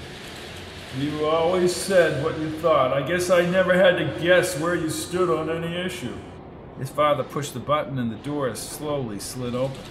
You 0.97 1.25
always 1.25 1.75
said 1.75 2.23
what 2.23 2.39
you 2.39 2.49
thought. 2.49 2.91
I 2.91 3.07
guess 3.07 3.29
I 3.29 3.45
never 3.45 3.73
had 3.73 3.97
to 3.97 4.19
guess 4.21 4.59
where 4.59 4.75
you 4.75 4.89
stood 4.89 5.29
on 5.29 5.49
any 5.49 5.75
issue. 5.75 6.15
His 6.79 6.89
father 6.89 7.23
pushed 7.23 7.53
the 7.53 7.59
button 7.59 7.99
and 7.99 8.11
the 8.11 8.15
door 8.17 8.53
slowly 8.55 9.19
slid 9.19 9.53
open. 9.53 9.81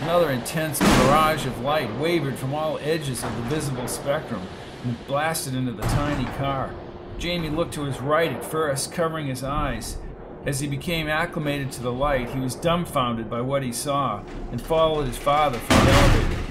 Another 0.00 0.30
intense 0.30 0.78
barrage 0.78 1.46
of 1.46 1.60
light 1.60 1.94
wavered 1.96 2.36
from 2.36 2.54
all 2.54 2.78
edges 2.80 3.24
of 3.24 3.34
the 3.36 3.42
visible 3.42 3.88
spectrum 3.88 4.46
and 4.84 5.06
blasted 5.06 5.54
into 5.54 5.72
the 5.72 5.82
tiny 5.82 6.26
car. 6.36 6.74
Jamie 7.18 7.48
looked 7.48 7.74
to 7.74 7.84
his 7.84 8.00
right 8.00 8.32
at 8.32 8.44
first, 8.44 8.92
covering 8.92 9.28
his 9.28 9.42
eyes. 9.42 9.96
As 10.44 10.60
he 10.60 10.66
became 10.66 11.08
acclimated 11.08 11.72
to 11.72 11.82
the 11.82 11.92
light, 11.92 12.28
he 12.30 12.40
was 12.40 12.54
dumbfounded 12.54 13.30
by 13.30 13.40
what 13.40 13.62
he 13.62 13.72
saw 13.72 14.22
and 14.52 14.60
followed 14.60 15.06
his 15.06 15.16
father 15.16 15.58
from 15.58 15.86
the 15.86 15.92
elevator. 15.92 16.42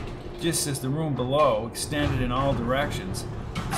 Just 0.42 0.66
as 0.66 0.80
the 0.80 0.90
room 0.90 1.14
below 1.14 1.68
extended 1.68 2.22
in 2.22 2.32
all 2.32 2.54
directions, 2.54 3.26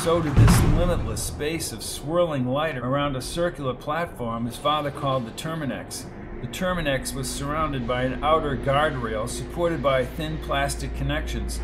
so 0.02 0.22
did 0.22 0.36
this 0.36 0.64
limitless 0.76 1.22
space 1.22 1.72
of 1.74 1.84
swirling 1.84 2.48
light 2.48 2.78
around 2.78 3.16
a 3.16 3.22
circular 3.22 3.74
platform 3.74 4.46
his 4.46 4.56
father 4.56 4.92
called 4.92 5.26
the 5.26 5.32
Terminix. 5.32 6.06
The 6.46 6.52
Terminex 6.52 7.12
was 7.16 7.28
surrounded 7.28 7.88
by 7.88 8.04
an 8.04 8.24
outer 8.24 8.56
guardrail 8.56 9.28
supported 9.28 9.82
by 9.82 10.06
thin 10.06 10.38
plastic 10.38 10.96
connections. 10.96 11.60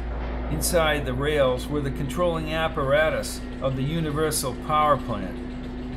Inside 0.50 1.06
the 1.06 1.14
rails 1.14 1.68
were 1.68 1.82
the 1.82 1.92
controlling 1.92 2.52
apparatus 2.52 3.42
of 3.62 3.76
the 3.76 3.84
Universal 3.84 4.56
Power 4.66 4.98
Plant. 4.98 5.38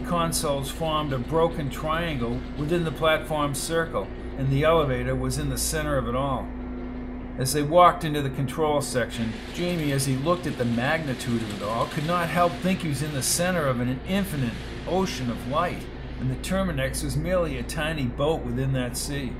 The 0.02 0.06
consoles 0.06 0.70
formed 0.70 1.14
a 1.14 1.18
broken 1.18 1.70
triangle 1.70 2.38
within 2.58 2.84
the 2.84 2.92
platform's 2.92 3.58
circle, 3.58 4.06
and 4.36 4.50
the 4.50 4.64
elevator 4.64 5.16
was 5.16 5.38
in 5.38 5.48
the 5.48 5.56
center 5.56 5.96
of 5.96 6.06
it 6.06 6.14
all. 6.14 6.46
As 7.38 7.54
they 7.54 7.62
walked 7.62 8.04
into 8.04 8.20
the 8.20 8.28
control 8.28 8.82
section, 8.82 9.32
Jamie, 9.54 9.92
as 9.92 10.04
he 10.04 10.16
looked 10.16 10.46
at 10.46 10.58
the 10.58 10.66
magnitude 10.66 11.40
of 11.40 11.62
it 11.62 11.66
all, 11.66 11.86
could 11.86 12.06
not 12.06 12.28
help 12.28 12.52
think 12.52 12.82
he 12.82 12.88
was 12.88 13.02
in 13.02 13.14
the 13.14 13.22
center 13.22 13.66
of 13.66 13.80
an 13.80 13.98
infinite 14.06 14.52
ocean 14.86 15.30
of 15.30 15.48
light 15.48 15.86
and 16.24 16.32
the 16.34 16.48
Terminex 16.48 17.04
was 17.04 17.18
merely 17.18 17.58
a 17.58 17.62
tiny 17.62 18.06
boat 18.06 18.40
within 18.44 18.72
that 18.72 18.96
sea. 18.96 19.30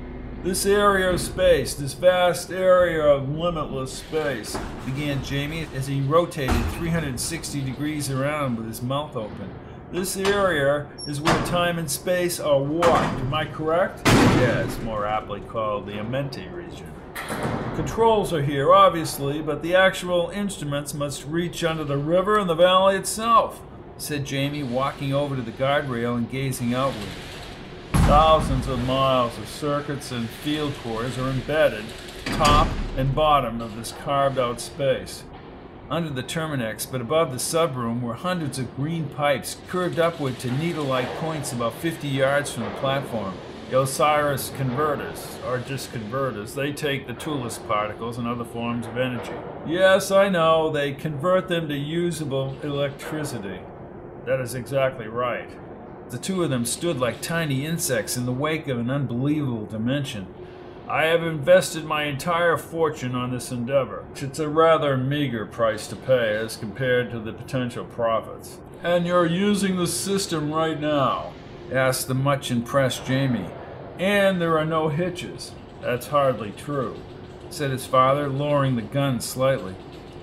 This 0.43 0.67
area 0.67 1.09
of 1.09 1.19
space, 1.19 1.73
this 1.73 1.95
vast 1.95 2.51
area 2.51 3.03
of 3.03 3.27
limitless 3.27 3.91
space, 3.91 4.55
began 4.85 5.23
Jamie 5.23 5.67
as 5.73 5.87
he 5.87 6.01
rotated 6.01 6.63
360 6.73 7.61
degrees 7.61 8.11
around 8.11 8.57
with 8.57 8.67
his 8.67 8.83
mouth 8.83 9.15
open. 9.15 9.49
This 9.91 10.15
area 10.15 10.87
is 11.07 11.19
where 11.19 11.45
time 11.47 11.79
and 11.79 11.89
space 11.89 12.39
are 12.39 12.61
warped, 12.61 12.87
am 12.91 13.33
I 13.33 13.45
correct? 13.45 14.01
Yes, 14.05 14.79
more 14.81 15.07
aptly 15.07 15.41
called 15.41 15.87
the 15.87 15.93
Amenti 15.93 16.53
region. 16.53 16.91
Controls 17.75 18.31
are 18.31 18.43
here, 18.43 18.71
obviously, 18.71 19.41
but 19.41 19.63
the 19.63 19.73
actual 19.73 20.29
instruments 20.29 20.93
must 20.93 21.25
reach 21.25 21.63
under 21.63 21.83
the 21.83 21.97
river 21.97 22.37
and 22.37 22.47
the 22.47 22.53
valley 22.53 22.95
itself 22.95 23.59
said 23.97 24.25
Jamie, 24.25 24.63
walking 24.63 25.13
over 25.13 25.35
to 25.35 25.41
the 25.41 25.51
guardrail 25.51 26.17
and 26.17 26.29
gazing 26.29 26.73
outward. 26.73 27.09
Thousands 27.93 28.67
of 28.67 28.85
miles 28.85 29.37
of 29.37 29.47
circuits 29.47 30.11
and 30.11 30.29
field 30.29 30.73
cores 30.83 31.17
are 31.17 31.29
embedded, 31.29 31.85
top 32.25 32.67
and 32.97 33.15
bottom 33.15 33.61
of 33.61 33.75
this 33.75 33.93
carved 33.93 34.37
out 34.37 34.61
space. 34.61 35.23
Under 35.89 36.09
the 36.09 36.23
Terminex, 36.23 36.91
but 36.91 37.01
above 37.01 37.31
the 37.31 37.37
subroom, 37.37 38.01
were 38.01 38.15
hundreds 38.15 38.57
of 38.59 38.75
green 38.75 39.07
pipes 39.07 39.57
curved 39.67 39.99
upward 39.99 40.39
to 40.39 40.51
needle 40.51 40.85
like 40.85 41.07
points 41.17 41.51
about 41.51 41.73
50 41.75 42.07
yards 42.07 42.51
from 42.51 42.63
the 42.63 42.69
platform. 42.71 43.35
The 43.69 43.81
Osiris 43.81 44.51
converters 44.57 45.39
are 45.45 45.59
just 45.59 45.91
converters. 45.91 46.53
They 46.53 46.73
take 46.73 47.07
the 47.07 47.13
Tulus 47.13 47.57
particles 47.57 48.17
and 48.17 48.27
other 48.27 48.45
forms 48.45 48.85
of 48.85 48.97
energy. 48.97 49.33
Yes, 49.65 50.11
I 50.11 50.29
know, 50.29 50.69
they 50.71 50.93
convert 50.93 51.47
them 51.47 51.67
to 51.69 51.75
usable 51.75 52.55
electricity. 52.61 53.59
That 54.25 54.39
is 54.39 54.55
exactly 54.55 55.07
right. 55.07 55.49
The 56.09 56.17
two 56.17 56.43
of 56.43 56.49
them 56.49 56.65
stood 56.65 56.97
like 56.99 57.21
tiny 57.21 57.65
insects 57.65 58.17
in 58.17 58.25
the 58.25 58.31
wake 58.31 58.67
of 58.67 58.79
an 58.79 58.89
unbelievable 58.89 59.65
dimension. 59.65 60.27
I 60.87 61.05
have 61.05 61.23
invested 61.23 61.85
my 61.85 62.03
entire 62.03 62.57
fortune 62.57 63.15
on 63.15 63.31
this 63.31 63.51
endeavor. 63.51 64.05
It's 64.15 64.37
a 64.37 64.47
rather 64.47 64.97
meager 64.97 65.45
price 65.45 65.87
to 65.87 65.95
pay 65.95 66.35
as 66.35 66.57
compared 66.57 67.09
to 67.11 67.19
the 67.19 67.33
potential 67.33 67.85
profits. 67.85 68.59
And 68.83 69.07
you're 69.07 69.25
using 69.25 69.77
the 69.77 69.87
system 69.87 70.51
right 70.51 70.79
now? 70.79 71.33
asked 71.71 72.07
the 72.07 72.13
much 72.13 72.51
impressed 72.51 73.05
Jamie. 73.05 73.49
And 73.97 74.39
there 74.39 74.59
are 74.59 74.65
no 74.65 74.89
hitches. 74.89 75.53
That's 75.81 76.07
hardly 76.07 76.51
true, 76.51 76.99
said 77.49 77.71
his 77.71 77.87
father, 77.87 78.29
lowering 78.29 78.75
the 78.75 78.83
gun 78.83 79.21
slightly. 79.21 79.75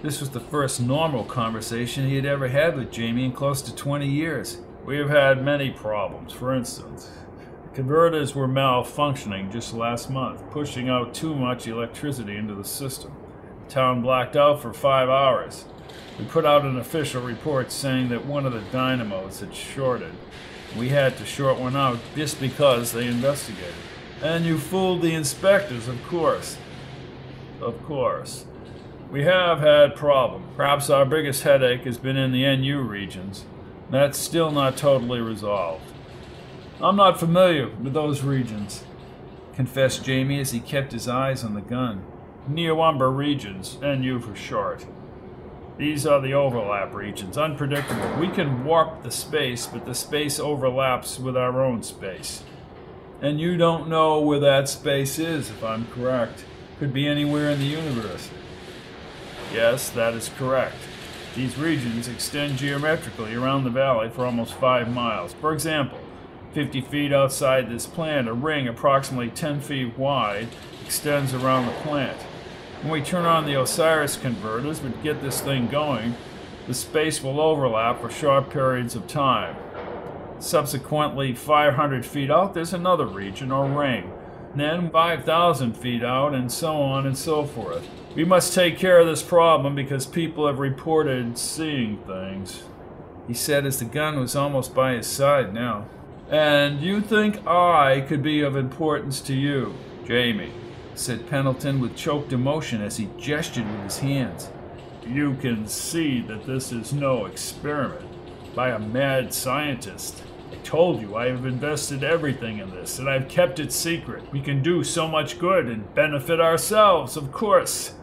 This 0.02 0.18
was 0.18 0.30
the 0.30 0.40
first 0.40 0.80
normal 0.80 1.22
conversation 1.22 2.08
he 2.08 2.16
had 2.16 2.26
ever 2.26 2.48
had 2.48 2.76
with 2.76 2.90
Jamie 2.90 3.26
in 3.26 3.30
close 3.30 3.62
to 3.62 3.72
20 3.72 4.04
years. 4.04 4.58
We 4.84 4.96
have 4.98 5.08
had 5.08 5.44
many 5.44 5.70
problems. 5.70 6.32
For 6.32 6.52
instance, 6.52 7.08
the 7.62 7.68
converters 7.68 8.34
were 8.34 8.48
malfunctioning 8.48 9.52
just 9.52 9.72
last 9.72 10.10
month, 10.10 10.42
pushing 10.50 10.88
out 10.88 11.14
too 11.14 11.36
much 11.36 11.68
electricity 11.68 12.36
into 12.36 12.52
the 12.52 12.64
system. 12.64 13.12
The 13.64 13.74
town 13.74 14.02
blacked 14.02 14.34
out 14.34 14.60
for 14.60 14.72
five 14.72 15.08
hours. 15.08 15.66
We 16.18 16.24
put 16.24 16.44
out 16.44 16.64
an 16.64 16.78
official 16.78 17.22
report 17.22 17.70
saying 17.70 18.08
that 18.08 18.26
one 18.26 18.44
of 18.44 18.52
the 18.52 18.62
dynamos 18.72 19.38
had 19.38 19.54
shorted. 19.54 20.14
We 20.76 20.88
had 20.88 21.16
to 21.18 21.24
short 21.24 21.60
one 21.60 21.76
out 21.76 22.00
just 22.16 22.40
because 22.40 22.90
they 22.90 23.06
investigated. 23.06 23.72
And 24.20 24.44
you 24.44 24.58
fooled 24.58 25.00
the 25.00 25.14
inspectors, 25.14 25.86
of 25.86 26.02
course. 26.08 26.56
Of 27.60 27.80
course. 27.84 28.46
We 29.12 29.24
have 29.24 29.60
had 29.60 29.94
problems. 29.94 30.46
Perhaps 30.56 30.88
our 30.88 31.04
biggest 31.04 31.42
headache 31.42 31.82
has 31.82 31.98
been 31.98 32.16
in 32.16 32.32
the 32.32 32.56
NU 32.56 32.80
regions. 32.80 33.44
That's 33.90 34.18
still 34.18 34.50
not 34.50 34.78
totally 34.78 35.20
resolved. 35.20 35.84
I'm 36.80 36.96
not 36.96 37.20
familiar 37.20 37.68
with 37.68 37.92
those 37.92 38.22
regions, 38.22 38.84
confessed 39.52 40.02
Jamie 40.02 40.40
as 40.40 40.52
he 40.52 40.60
kept 40.60 40.92
his 40.92 41.08
eyes 41.08 41.44
on 41.44 41.52
the 41.52 41.60
gun. 41.60 42.06
Neowumber 42.48 43.14
regions, 43.14 43.76
NU 43.82 44.18
for 44.18 44.34
short. 44.34 44.86
These 45.76 46.06
are 46.06 46.22
the 46.22 46.32
overlap 46.32 46.94
regions, 46.94 47.36
unpredictable. 47.36 48.18
We 48.18 48.28
can 48.28 48.64
warp 48.64 49.02
the 49.02 49.10
space, 49.10 49.66
but 49.66 49.84
the 49.84 49.94
space 49.94 50.40
overlaps 50.40 51.18
with 51.18 51.36
our 51.36 51.62
own 51.62 51.82
space. 51.82 52.44
And 53.20 53.38
you 53.38 53.58
don't 53.58 53.90
know 53.90 54.22
where 54.22 54.40
that 54.40 54.70
space 54.70 55.18
is, 55.18 55.50
if 55.50 55.62
I'm 55.62 55.86
correct. 55.88 56.46
Could 56.78 56.94
be 56.94 57.06
anywhere 57.06 57.50
in 57.50 57.58
the 57.58 57.66
universe. 57.66 58.30
Yes, 59.52 59.90
that 59.90 60.14
is 60.14 60.30
correct. 60.30 60.76
These 61.34 61.58
regions 61.58 62.08
extend 62.08 62.56
geometrically 62.56 63.34
around 63.34 63.64
the 63.64 63.70
valley 63.70 64.08
for 64.08 64.24
almost 64.24 64.54
five 64.54 64.90
miles. 64.90 65.34
For 65.34 65.52
example, 65.52 65.98
50 66.54 66.80
feet 66.82 67.12
outside 67.12 67.68
this 67.68 67.86
plant, 67.86 68.28
a 68.28 68.32
ring 68.32 68.66
approximately 68.66 69.30
10 69.30 69.60
feet 69.60 69.98
wide 69.98 70.48
extends 70.84 71.34
around 71.34 71.66
the 71.66 71.72
plant. 71.72 72.20
When 72.82 72.92
we 72.92 73.02
turn 73.02 73.26
on 73.26 73.46
the 73.46 73.60
Osiris 73.60 74.16
converters 74.16 74.80
and 74.80 75.02
get 75.02 75.22
this 75.22 75.40
thing 75.40 75.68
going, 75.68 76.16
the 76.66 76.74
space 76.74 77.22
will 77.22 77.40
overlap 77.40 78.00
for 78.00 78.10
short 78.10 78.50
periods 78.50 78.94
of 78.94 79.06
time. 79.06 79.56
Subsequently, 80.38 81.34
500 81.34 82.04
feet 82.04 82.30
out, 82.30 82.54
there's 82.54 82.72
another 82.72 83.06
region 83.06 83.52
or 83.52 83.66
ring. 83.66 84.12
Then 84.54 84.90
5,000 84.90 85.76
feet 85.76 86.04
out, 86.04 86.34
and 86.34 86.52
so 86.52 86.74
on 86.74 87.06
and 87.06 87.16
so 87.16 87.44
forth. 87.44 87.88
We 88.14 88.24
must 88.24 88.54
take 88.54 88.76
care 88.76 88.98
of 88.98 89.06
this 89.06 89.22
problem 89.22 89.74
because 89.74 90.04
people 90.04 90.46
have 90.46 90.58
reported 90.58 91.38
seeing 91.38 91.98
things. 92.04 92.62
He 93.26 93.34
said 93.34 93.64
as 93.64 93.78
the 93.78 93.86
gun 93.86 94.20
was 94.20 94.36
almost 94.36 94.74
by 94.74 94.92
his 94.94 95.06
side 95.06 95.54
now. 95.54 95.86
And 96.28 96.80
you 96.80 97.00
think 97.00 97.46
I 97.46 98.02
could 98.02 98.22
be 98.22 98.42
of 98.42 98.56
importance 98.56 99.20
to 99.22 99.34
you, 99.34 99.74
Jamie, 100.06 100.52
said 100.94 101.28
Pendleton 101.30 101.80
with 101.80 101.96
choked 101.96 102.32
emotion 102.32 102.82
as 102.82 102.98
he 102.98 103.08
gestured 103.18 103.70
with 103.70 103.84
his 103.84 103.98
hands. 103.98 104.50
You 105.06 105.34
can 105.34 105.66
see 105.66 106.20
that 106.22 106.46
this 106.46 106.72
is 106.72 106.92
no 106.92 107.24
experiment 107.24 108.08
by 108.54 108.70
a 108.70 108.78
mad 108.78 109.32
scientist. 109.32 110.22
I 110.52 110.56
told 110.56 111.00
you 111.00 111.16
I 111.16 111.28
have 111.28 111.46
invested 111.46 112.04
everything 112.04 112.58
in 112.58 112.70
this, 112.70 112.98
and 112.98 113.08
I've 113.08 113.28
kept 113.28 113.58
it 113.58 113.72
secret. 113.72 114.30
We 114.32 114.42
can 114.42 114.62
do 114.62 114.84
so 114.84 115.08
much 115.08 115.38
good 115.38 115.66
and 115.66 115.94
benefit 115.94 116.40
ourselves, 116.40 117.16
of 117.16 117.32
course. 117.32 117.94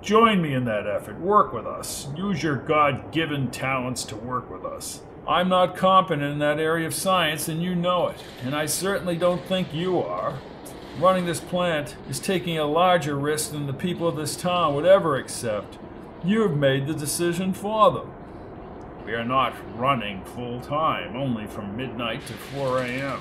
Join 0.00 0.40
me 0.40 0.54
in 0.54 0.64
that 0.64 0.86
effort. 0.86 1.20
Work 1.20 1.52
with 1.52 1.66
us. 1.66 2.08
Use 2.16 2.42
your 2.42 2.56
God 2.56 3.12
given 3.12 3.50
talents 3.50 4.02
to 4.04 4.16
work 4.16 4.50
with 4.50 4.64
us. 4.64 5.02
I'm 5.28 5.50
not 5.50 5.76
competent 5.76 6.32
in 6.32 6.38
that 6.38 6.58
area 6.58 6.86
of 6.86 6.94
science, 6.94 7.48
and 7.48 7.62
you 7.62 7.74
know 7.74 8.08
it, 8.08 8.24
and 8.42 8.54
I 8.54 8.64
certainly 8.64 9.16
don't 9.16 9.44
think 9.44 9.74
you 9.74 9.98
are. 9.98 10.38
Running 10.98 11.26
this 11.26 11.40
plant 11.40 11.96
is 12.08 12.18
taking 12.18 12.58
a 12.58 12.64
larger 12.64 13.16
risk 13.16 13.52
than 13.52 13.66
the 13.66 13.74
people 13.74 14.08
of 14.08 14.16
this 14.16 14.36
town 14.36 14.74
would 14.74 14.86
ever 14.86 15.16
accept. 15.16 15.78
You 16.24 16.42
have 16.42 16.56
made 16.56 16.86
the 16.86 16.94
decision 16.94 17.52
for 17.52 17.90
them. 17.92 18.10
We 19.04 19.14
are 19.14 19.24
not 19.24 19.54
running 19.78 20.22
full 20.24 20.60
time, 20.60 21.16
only 21.16 21.46
from 21.46 21.76
midnight 21.76 22.26
to 22.26 22.32
4 22.32 22.80
a.m. 22.80 23.20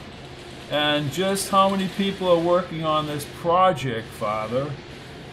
And 0.70 1.12
just 1.12 1.50
how 1.50 1.70
many 1.70 1.88
people 1.88 2.30
are 2.30 2.38
working 2.40 2.84
on 2.84 3.08
this 3.08 3.26
project, 3.42 4.08
Father? 4.08 4.72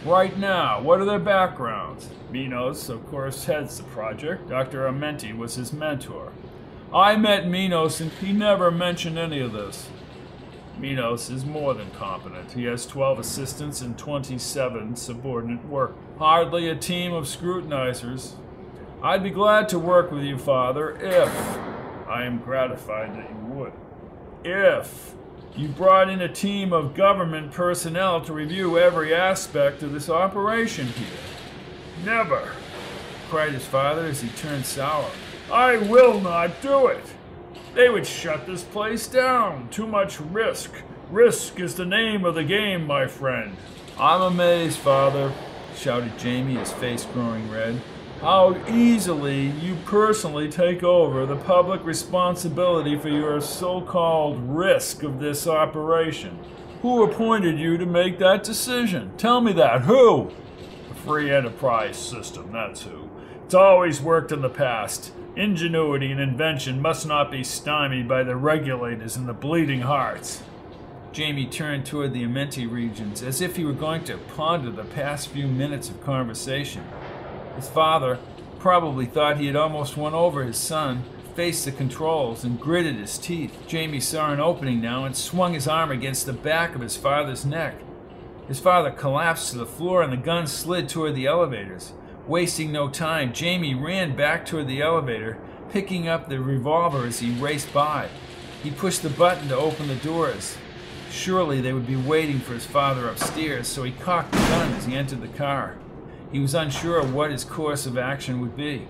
Right 0.05 0.37
now, 0.37 0.81
what 0.81 0.99
are 0.99 1.05
their 1.05 1.19
backgrounds? 1.19 2.09
Minos, 2.31 2.89
of 2.89 3.05
course, 3.07 3.45
heads 3.45 3.77
the 3.77 3.83
project. 3.83 4.49
Dr. 4.49 4.87
Amenti 4.87 5.35
was 5.35 5.55
his 5.55 5.73
mentor. 5.73 6.31
I 6.93 7.17
met 7.17 7.47
Minos 7.47 7.99
and 7.99 8.11
he 8.13 8.31
never 8.31 8.71
mentioned 8.71 9.17
any 9.17 9.39
of 9.39 9.51
this. 9.51 9.89
Minos 10.79 11.29
is 11.29 11.45
more 11.45 11.73
than 11.73 11.91
competent. 11.91 12.53
He 12.53 12.63
has 12.65 12.85
12 12.85 13.19
assistants 13.19 13.81
and 13.81 13.97
27 13.97 14.95
subordinate 14.95 15.65
work. 15.65 15.95
Hardly 16.17 16.69
a 16.69 16.75
team 16.75 17.13
of 17.13 17.27
scrutinizers. 17.27 18.35
I'd 19.03 19.21
be 19.21 19.29
glad 19.29 19.69
to 19.69 19.79
work 19.79 20.11
with 20.11 20.23
you, 20.23 20.39
Father, 20.39 20.97
if 20.99 21.29
I 22.07 22.23
am 22.23 22.39
gratified 22.39 23.15
that 23.15 23.29
you 23.29 23.53
would. 23.53 23.73
If 24.43 25.13
you 25.55 25.67
brought 25.67 26.09
in 26.09 26.21
a 26.21 26.27
team 26.27 26.73
of 26.73 26.95
government 26.95 27.51
personnel 27.51 28.21
to 28.21 28.33
review 28.33 28.79
every 28.79 29.13
aspect 29.13 29.83
of 29.83 29.91
this 29.91 30.09
operation 30.09 30.87
here. 30.87 31.07
Never, 32.03 32.51
cried 33.29 33.53
his 33.53 33.65
father 33.65 34.05
as 34.05 34.21
he 34.21 34.29
turned 34.29 34.65
sour. 34.65 35.09
I 35.51 35.77
will 35.77 36.19
not 36.19 36.59
do 36.63 36.87
it. 36.87 37.03
They 37.75 37.89
would 37.89 38.07
shut 38.07 38.47
this 38.47 38.63
place 38.63 39.07
down. 39.07 39.69
Too 39.69 39.85
much 39.85 40.19
risk. 40.19 40.71
Risk 41.11 41.59
is 41.59 41.75
the 41.75 41.85
name 41.85 42.25
of 42.25 42.33
the 42.33 42.43
game, 42.43 42.87
my 42.87 43.05
friend. 43.05 43.55
I'm 43.99 44.21
amazed, 44.21 44.79
Father, 44.79 45.31
shouted 45.75 46.17
Jamie, 46.17 46.55
his 46.55 46.71
face 46.71 47.05
growing 47.05 47.49
red, 47.51 47.79
how 48.21 48.57
easily 48.67 49.47
you 49.47 49.75
personally 49.85 50.49
take 50.49 50.83
over 50.83 51.25
the 51.25 51.35
public 51.35 51.83
responsibility 51.85 52.97
for 52.97 53.09
your 53.09 53.39
so 53.39 53.81
called 53.81 54.39
risk 54.49 55.03
of 55.03 55.19
this 55.19 55.47
operation. 55.47 56.39
Who 56.81 57.03
appointed 57.03 57.59
you 57.59 57.77
to 57.77 57.85
make 57.85 58.17
that 58.19 58.43
decision? 58.43 59.11
Tell 59.17 59.41
me 59.41 59.53
that. 59.53 59.81
Who? 59.81 60.31
The 60.89 60.95
free 60.95 61.31
enterprise 61.31 61.97
system, 61.97 62.51
that's 62.51 62.81
who. 62.83 63.09
It's 63.45 63.53
always 63.53 64.01
worked 64.01 64.31
in 64.31 64.41
the 64.41 64.49
past. 64.49 65.13
Ingenuity 65.35 66.11
and 66.11 66.19
invention 66.19 66.81
must 66.81 67.07
not 67.07 67.29
be 67.31 67.43
stymied 67.43 68.07
by 68.07 68.23
the 68.23 68.35
regulators 68.35 69.15
and 69.15 69.29
the 69.29 69.33
bleeding 69.33 69.81
hearts. 69.81 70.41
Jamie 71.11 71.45
turned 71.45 71.85
toward 71.85 72.13
the 72.13 72.23
Amenti 72.23 72.69
regions 72.69 73.23
as 73.23 73.41
if 73.41 73.55
he 73.55 73.65
were 73.65 73.73
going 73.73 74.03
to 74.05 74.17
ponder 74.17 74.69
the 74.69 74.83
past 74.83 75.29
few 75.29 75.47
minutes 75.47 75.89
of 75.89 76.03
conversation. 76.03 76.83
His 77.57 77.67
father 77.67 78.19
probably 78.59 79.07
thought 79.07 79.37
he 79.37 79.47
had 79.47 79.55
almost 79.55 79.97
won 79.97 80.13
over 80.13 80.43
his 80.43 80.57
son, 80.57 81.03
faced 81.35 81.65
the 81.65 81.71
controls, 81.71 82.43
and 82.43 82.59
gritted 82.59 82.97
his 82.97 83.17
teeth. 83.17 83.51
Jamie 83.67 83.99
saw 83.99 84.31
an 84.31 84.39
opening 84.39 84.79
now 84.79 85.05
and 85.05 85.15
swung 85.15 85.53
his 85.53 85.67
arm 85.67 85.91
against 85.91 86.27
the 86.27 86.33
back 86.33 86.75
of 86.75 86.81
his 86.81 86.95
father's 86.95 87.45
neck. 87.45 87.81
His 88.47 88.59
father 88.59 88.91
collapsed 88.91 89.51
to 89.51 89.57
the 89.57 89.65
floor 89.65 90.03
and 90.03 90.13
the 90.13 90.17
gun 90.17 90.45
slid 90.45 90.87
toward 90.87 91.15
the 91.15 91.25
elevators. 91.25 91.93
Wasting 92.27 92.71
no 92.71 92.89
time, 92.89 93.33
Jamie 93.33 93.73
ran 93.73 94.15
back 94.15 94.45
toward 94.45 94.67
the 94.67 94.81
elevator, 94.81 95.39
picking 95.71 96.07
up 96.07 96.29
the 96.29 96.39
revolver 96.39 97.07
as 97.07 97.19
he 97.19 97.31
raced 97.39 97.73
by. 97.73 98.07
He 98.61 98.69
pushed 98.69 99.01
the 99.01 99.09
button 99.09 99.47
to 99.49 99.57
open 99.57 99.87
the 99.87 99.95
doors. 99.95 100.57
Surely 101.09 101.59
they 101.61 101.73
would 101.73 101.87
be 101.87 101.95
waiting 101.95 102.39
for 102.39 102.53
his 102.53 102.67
father 102.67 103.09
upstairs, 103.09 103.67
so 103.67 103.83
he 103.83 103.91
cocked 103.93 104.31
the 104.31 104.37
gun 104.37 104.73
as 104.73 104.85
he 104.85 104.95
entered 104.95 105.21
the 105.21 105.27
car. 105.27 105.77
He 106.31 106.39
was 106.39 106.53
unsure 106.53 106.99
of 106.99 107.13
what 107.13 107.31
his 107.31 107.43
course 107.43 107.85
of 107.85 107.97
action 107.97 108.41
would 108.41 108.57
be. 108.57 108.87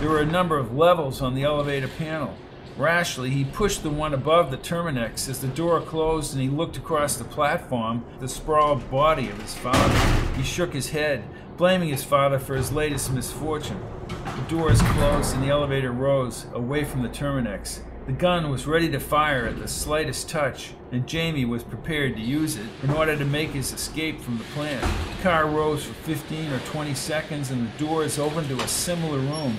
There 0.00 0.10
were 0.10 0.20
a 0.20 0.26
number 0.26 0.58
of 0.58 0.76
levels 0.76 1.20
on 1.20 1.34
the 1.34 1.42
elevator 1.42 1.88
panel. 1.88 2.36
Rashly, 2.76 3.30
he 3.30 3.44
pushed 3.44 3.82
the 3.82 3.90
one 3.90 4.14
above 4.14 4.52
the 4.52 4.56
Terminex 4.56 5.28
as 5.28 5.40
the 5.40 5.48
door 5.48 5.80
closed 5.80 6.32
and 6.32 6.40
he 6.40 6.48
looked 6.48 6.76
across 6.76 7.16
the 7.16 7.24
platform 7.24 8.04
at 8.14 8.20
the 8.20 8.28
sprawled 8.28 8.88
body 8.88 9.28
of 9.28 9.40
his 9.42 9.56
father. 9.56 9.98
He 10.36 10.44
shook 10.44 10.72
his 10.72 10.90
head, 10.90 11.24
blaming 11.56 11.88
his 11.88 12.04
father 12.04 12.38
for 12.38 12.54
his 12.54 12.70
latest 12.70 13.12
misfortune. 13.12 13.82
The 14.08 14.44
doors 14.48 14.80
closed 14.80 15.34
and 15.34 15.42
the 15.42 15.48
elevator 15.48 15.90
rose, 15.90 16.46
away 16.52 16.84
from 16.84 17.02
the 17.02 17.08
Terminix. 17.08 17.80
The 18.08 18.14
gun 18.14 18.50
was 18.50 18.66
ready 18.66 18.88
to 18.92 19.00
fire 19.00 19.44
at 19.44 19.58
the 19.58 19.68
slightest 19.68 20.30
touch, 20.30 20.72
and 20.90 21.06
Jamie 21.06 21.44
was 21.44 21.62
prepared 21.62 22.16
to 22.16 22.22
use 22.22 22.56
it 22.56 22.64
in 22.82 22.88
order 22.88 23.14
to 23.14 23.24
make 23.26 23.50
his 23.50 23.70
escape 23.70 24.22
from 24.22 24.38
the 24.38 24.44
plant. 24.44 24.80
The 24.80 25.22
car 25.22 25.46
rose 25.46 25.84
for 25.84 25.92
15 25.92 26.50
or 26.50 26.58
20 26.60 26.94
seconds 26.94 27.50
and 27.50 27.68
the 27.68 27.78
doors 27.78 28.18
opened 28.18 28.48
to 28.48 28.60
a 28.60 28.66
similar 28.66 29.18
room. 29.18 29.58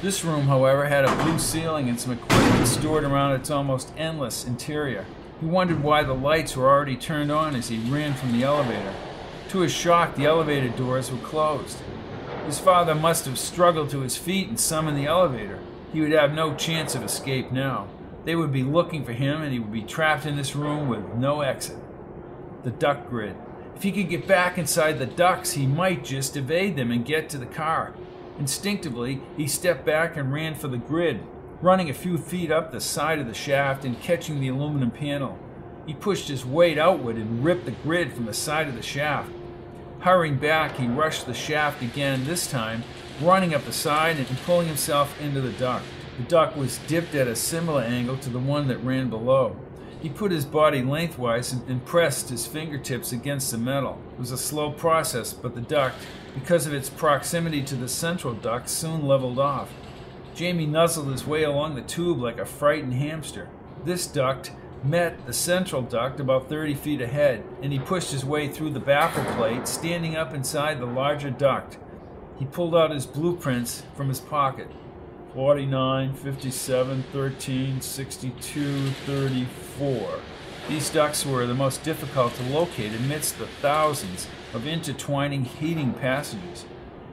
This 0.00 0.24
room, 0.24 0.46
however, 0.46 0.86
had 0.86 1.06
a 1.06 1.24
blue 1.24 1.40
ceiling 1.40 1.88
and 1.88 1.98
some 1.98 2.12
equipment 2.12 2.68
stored 2.68 3.02
around 3.02 3.32
its 3.32 3.50
almost 3.50 3.92
endless 3.96 4.46
interior. 4.46 5.04
He 5.40 5.46
wondered 5.46 5.82
why 5.82 6.04
the 6.04 6.14
lights 6.14 6.56
were 6.56 6.70
already 6.70 6.96
turned 6.96 7.32
on 7.32 7.56
as 7.56 7.68
he 7.68 7.78
ran 7.78 8.14
from 8.14 8.30
the 8.30 8.44
elevator. 8.44 8.94
To 9.48 9.58
his 9.58 9.72
shock, 9.72 10.14
the 10.14 10.26
elevator 10.26 10.68
doors 10.68 11.10
were 11.10 11.18
closed. 11.18 11.78
His 12.46 12.60
father 12.60 12.94
must 12.94 13.24
have 13.24 13.40
struggled 13.40 13.90
to 13.90 14.02
his 14.02 14.16
feet 14.16 14.46
and 14.46 14.60
summoned 14.60 14.96
the 14.96 15.06
elevator. 15.06 15.58
He 15.92 16.00
would 16.00 16.12
have 16.12 16.34
no 16.34 16.54
chance 16.54 16.94
of 16.94 17.02
escape 17.02 17.50
now. 17.50 17.88
They 18.24 18.36
would 18.36 18.52
be 18.52 18.62
looking 18.62 19.04
for 19.04 19.12
him, 19.12 19.42
and 19.42 19.52
he 19.52 19.58
would 19.58 19.72
be 19.72 19.82
trapped 19.82 20.26
in 20.26 20.36
this 20.36 20.54
room 20.54 20.88
with 20.88 21.14
no 21.14 21.40
exit. 21.40 21.78
The 22.62 22.70
duct 22.70 23.08
grid. 23.08 23.36
If 23.74 23.84
he 23.84 23.92
could 23.92 24.10
get 24.10 24.26
back 24.26 24.58
inside 24.58 24.98
the 24.98 25.06
ducts, 25.06 25.52
he 25.52 25.66
might 25.66 26.04
just 26.04 26.36
evade 26.36 26.76
them 26.76 26.90
and 26.90 27.06
get 27.06 27.28
to 27.30 27.38
the 27.38 27.46
car. 27.46 27.94
Instinctively, 28.38 29.22
he 29.36 29.46
stepped 29.46 29.86
back 29.86 30.16
and 30.16 30.32
ran 30.32 30.54
for 30.54 30.68
the 30.68 30.76
grid, 30.76 31.22
running 31.62 31.88
a 31.88 31.94
few 31.94 32.18
feet 32.18 32.50
up 32.50 32.70
the 32.70 32.80
side 32.80 33.18
of 33.18 33.26
the 33.26 33.34
shaft 33.34 33.84
and 33.84 34.00
catching 34.00 34.40
the 34.40 34.48
aluminum 34.48 34.90
panel. 34.90 35.38
He 35.86 35.94
pushed 35.94 36.28
his 36.28 36.44
weight 36.44 36.76
outward 36.76 37.16
and 37.16 37.42
ripped 37.42 37.64
the 37.64 37.70
grid 37.70 38.12
from 38.12 38.26
the 38.26 38.34
side 38.34 38.68
of 38.68 38.74
the 38.74 38.82
shaft. 38.82 39.30
Hurrying 40.00 40.36
back, 40.36 40.76
he 40.76 40.86
rushed 40.86 41.26
the 41.26 41.34
shaft 41.34 41.82
again, 41.82 42.24
this 42.24 42.50
time 42.50 42.84
running 43.20 43.54
up 43.54 43.64
the 43.64 43.72
side 43.72 44.16
and 44.16 44.38
pulling 44.44 44.68
himself 44.68 45.20
into 45.20 45.40
the 45.40 45.52
duct. 45.52 45.84
The 46.16 46.24
duct 46.24 46.56
was 46.56 46.78
dipped 46.86 47.14
at 47.14 47.28
a 47.28 47.36
similar 47.36 47.82
angle 47.82 48.16
to 48.18 48.30
the 48.30 48.38
one 48.38 48.68
that 48.68 48.78
ran 48.78 49.08
below. 49.08 49.56
He 50.00 50.08
put 50.08 50.30
his 50.30 50.44
body 50.44 50.82
lengthwise 50.82 51.52
and 51.52 51.84
pressed 51.84 52.28
his 52.28 52.46
fingertips 52.46 53.10
against 53.10 53.50
the 53.50 53.58
metal. 53.58 54.00
It 54.12 54.20
was 54.20 54.30
a 54.30 54.38
slow 54.38 54.70
process, 54.70 55.32
but 55.32 55.54
the 55.54 55.60
duct, 55.60 55.96
because 56.34 56.66
of 56.66 56.74
its 56.74 56.88
proximity 56.88 57.62
to 57.64 57.74
the 57.74 57.88
central 57.88 58.34
duct, 58.34 58.70
soon 58.70 59.06
leveled 59.06 59.40
off. 59.40 59.70
Jamie 60.34 60.66
nuzzled 60.66 61.10
his 61.10 61.26
way 61.26 61.42
along 61.42 61.74
the 61.74 61.82
tube 61.82 62.20
like 62.20 62.38
a 62.38 62.44
frightened 62.44 62.94
hamster. 62.94 63.48
This 63.84 64.06
duct 64.06 64.52
met 64.84 65.26
the 65.26 65.32
central 65.32 65.82
duct 65.82 66.20
about 66.20 66.48
30 66.48 66.74
feet 66.74 67.00
ahead, 67.00 67.42
and 67.60 67.72
he 67.72 67.80
pushed 67.80 68.12
his 68.12 68.24
way 68.24 68.46
through 68.46 68.70
the 68.70 68.78
baffle 68.78 69.24
plate, 69.34 69.66
standing 69.66 70.14
up 70.14 70.32
inside 70.32 70.78
the 70.78 70.86
larger 70.86 71.30
duct. 71.30 71.78
He 72.38 72.44
pulled 72.44 72.74
out 72.74 72.92
his 72.92 73.06
blueprints 73.06 73.82
from 73.96 74.08
his 74.08 74.20
pocket. 74.20 74.68
49, 75.34 76.14
57, 76.14 77.04
13, 77.12 77.80
62, 77.80 78.90
34. 78.90 80.20
These 80.68 80.90
ducts 80.90 81.26
were 81.26 81.46
the 81.46 81.54
most 81.54 81.82
difficult 81.82 82.34
to 82.34 82.42
locate 82.44 82.94
amidst 82.94 83.38
the 83.38 83.46
thousands 83.46 84.28
of 84.54 84.66
intertwining 84.66 85.44
heating 85.44 85.92
passages. 85.94 86.64